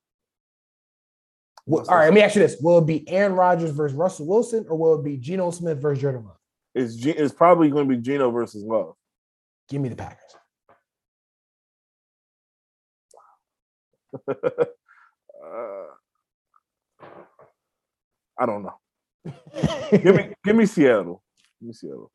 [1.68, 4.66] All right, let me ask you this: Will it be Aaron Rodgers versus Russell Wilson,
[4.68, 6.36] or will it be Geno Smith versus Jordan Love?
[6.74, 8.94] It's, G- it's probably going to be Gino versus Love.
[9.68, 10.36] Give me the Packers.
[15.46, 15.86] Uh,
[18.38, 18.74] I don't know.
[19.90, 21.22] Give me, give me Seattle.
[21.60, 22.10] Give me Seattle.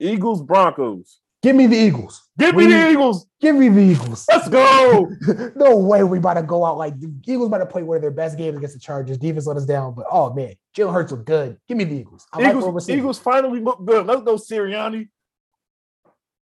[0.00, 1.20] Eagles, Broncos.
[1.42, 2.28] Give me the Eagles.
[2.38, 3.26] Give me the Eagles.
[3.40, 4.24] Give me the Eagles.
[4.28, 5.10] Let's go.
[5.54, 8.02] no way we about to go out like the Eagles about to play one of
[8.02, 9.18] their best games against the Chargers.
[9.18, 11.58] Defense let us down, but oh man, Jalen Hurts look good.
[11.68, 12.26] Give me the Eagles.
[12.32, 12.98] I like Eagles, seeing.
[12.98, 14.06] Eagles finally look good.
[14.06, 15.08] Let's go, Sirianni.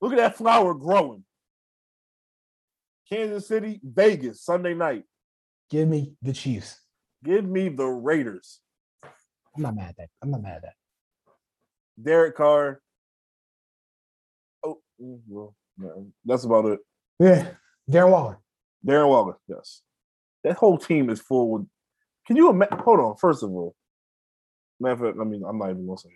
[0.01, 1.25] Look at that flower growing.
[3.09, 5.05] Kansas City, Vegas, Sunday night.
[5.71, 6.81] Give me the Chiefs.
[7.25, 8.61] Give me the Raiders.
[9.57, 10.09] I'm not mad at that.
[10.23, 10.75] I'm not mad at that.
[12.01, 12.81] Derek Carr.
[14.99, 16.81] Well, no, that's about it.
[17.19, 17.49] Yeah,
[17.91, 18.39] Darren Waller.
[18.87, 19.83] Darren Waller, yes.
[20.45, 21.67] That whole team is full with.
[22.27, 22.79] Can you imagine?
[22.79, 23.17] Hold on.
[23.17, 23.75] First of all,
[24.81, 26.11] matter of fact, I mean, I'm not even gonna say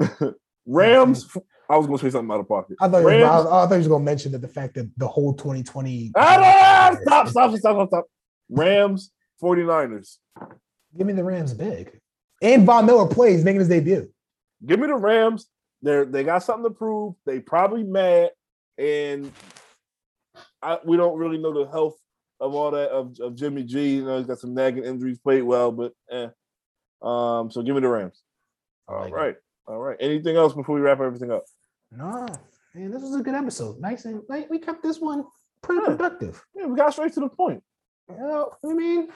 [0.00, 0.34] it.
[0.66, 1.28] Rams.
[1.70, 2.76] I was gonna say something out of pocket.
[2.80, 3.44] I thought, you were, I, Rams.
[3.44, 6.12] was- I thought you was gonna mention that the fact that the whole 2020.
[6.16, 8.04] Ah, stop, stop, stop, stop, stop.
[8.48, 9.10] Rams,
[9.42, 10.16] 49ers.
[10.96, 12.00] Give me the Rams big.
[12.40, 14.08] And Von Miller plays making his debut.
[14.64, 15.46] Give me the Rams.
[15.82, 17.14] They're they got something to prove.
[17.26, 18.30] They probably mad,
[18.78, 19.30] and
[20.62, 21.96] I, we don't really know the health
[22.40, 23.96] of all that of, of Jimmy G.
[23.96, 26.28] You know, he's got some nagging injuries, played well, but eh.
[27.00, 28.22] Um, so give me the Rams.
[28.88, 29.14] All like it.
[29.14, 29.96] right, all right.
[30.00, 31.44] Anything else before we wrap everything up?
[31.92, 32.26] No,
[32.74, 33.78] man, this was a good episode.
[33.80, 35.24] Nice and like, we kept this one
[35.62, 35.94] pretty Yeah.
[35.96, 36.44] productive.
[36.56, 37.62] Yeah, we got straight to the point.
[38.10, 39.08] You know, I mean,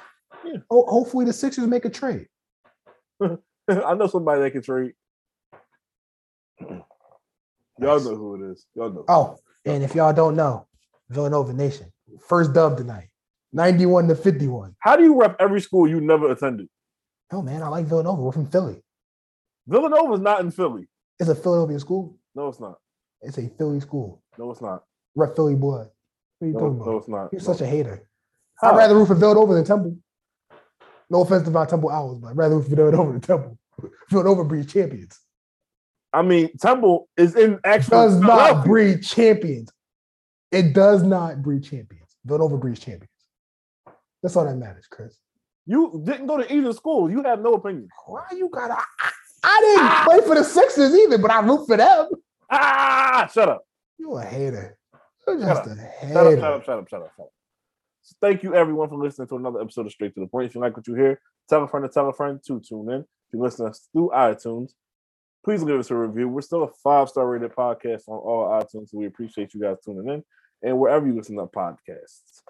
[0.45, 0.59] Yeah.
[0.71, 2.29] ho- hopefully the Sixers make a trade.
[3.21, 4.93] I know somebody that can trade.
[7.79, 8.67] Y'all know who it is.
[8.75, 9.05] Y'all know.
[9.09, 10.67] Oh, and if y'all don't know,
[11.09, 11.93] Villanova Nation,
[12.29, 13.09] first dub tonight.
[13.53, 14.75] 91 to 51.
[14.79, 16.69] How do you rep every school you never attended?
[17.33, 18.23] Oh man, I like Villanova.
[18.23, 18.83] We're from Philly.
[19.67, 20.89] Villanova's not in Philly.
[21.19, 22.17] It's a Philadelphia school.
[22.35, 22.79] No, it's not.
[23.21, 24.23] It's a Philly school.
[24.39, 24.85] No, it's not.
[25.15, 25.89] Rep Philly blood.
[26.39, 26.87] What are you no, talking about?
[26.87, 27.33] No, it's not.
[27.33, 27.53] You're No.
[27.53, 28.09] such a hater.
[28.57, 28.73] How?
[28.73, 29.97] I'd rather root for Villanova than Temple.
[31.11, 33.59] No offense to my Temple Owls, but I'd rather root for Villanova than Temple.
[34.11, 35.19] Villanova breeds champions.
[36.13, 37.91] I mean, Temple is in actual.
[37.91, 39.71] Does not breed champions.
[40.51, 42.17] It does not breed champions.
[42.25, 43.09] Villanova breeds champions.
[44.23, 45.17] That's all that matters, Chris.
[45.67, 47.11] You didn't go to either school.
[47.11, 47.89] You have no opinion.
[48.07, 48.75] Why you gotta?
[48.75, 49.11] I,
[49.45, 52.09] I didn't play for the Sixers either, but I root for them.
[52.51, 53.63] Ah, shut up.
[53.99, 54.77] You a hater.
[55.27, 55.67] You're Shut just up.
[55.67, 55.69] a
[56.13, 56.41] Shut up, hater.
[56.41, 57.33] shut up, shut up, shut up, shut up.
[58.03, 60.47] So thank you everyone for listening to another episode of Straight to the Point.
[60.47, 62.91] If you like what you hear, tell a friend to tell a friend to tune
[62.91, 63.01] in.
[63.01, 64.73] If you listen to us through iTunes,
[65.45, 66.29] please give us a review.
[66.29, 70.09] We're still a five-star rated podcast on all iTunes, so we appreciate you guys tuning
[70.09, 70.25] in.
[70.63, 72.43] And wherever you listen to podcasts.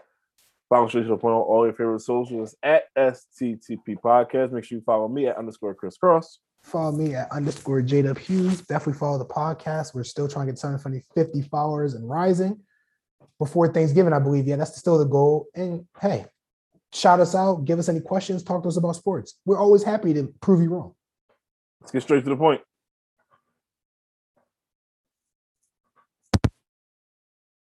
[0.68, 4.53] Follow Straight to the Point on all your favorite socials at STTP Podcast.
[4.53, 6.38] Make sure you follow me at underscore Chris Cross.
[6.62, 8.62] Follow me at underscore J Hughes.
[8.62, 9.95] Definitely follow the podcast.
[9.95, 12.59] We're still trying to get 750 followers and rising
[13.38, 14.47] before Thanksgiving, I believe.
[14.47, 15.47] Yeah, that's still the goal.
[15.55, 16.24] And hey,
[16.93, 19.38] shout us out, give us any questions, talk to us about sports.
[19.45, 20.95] We're always happy to prove you wrong.
[21.80, 22.62] Let's get straight to the point.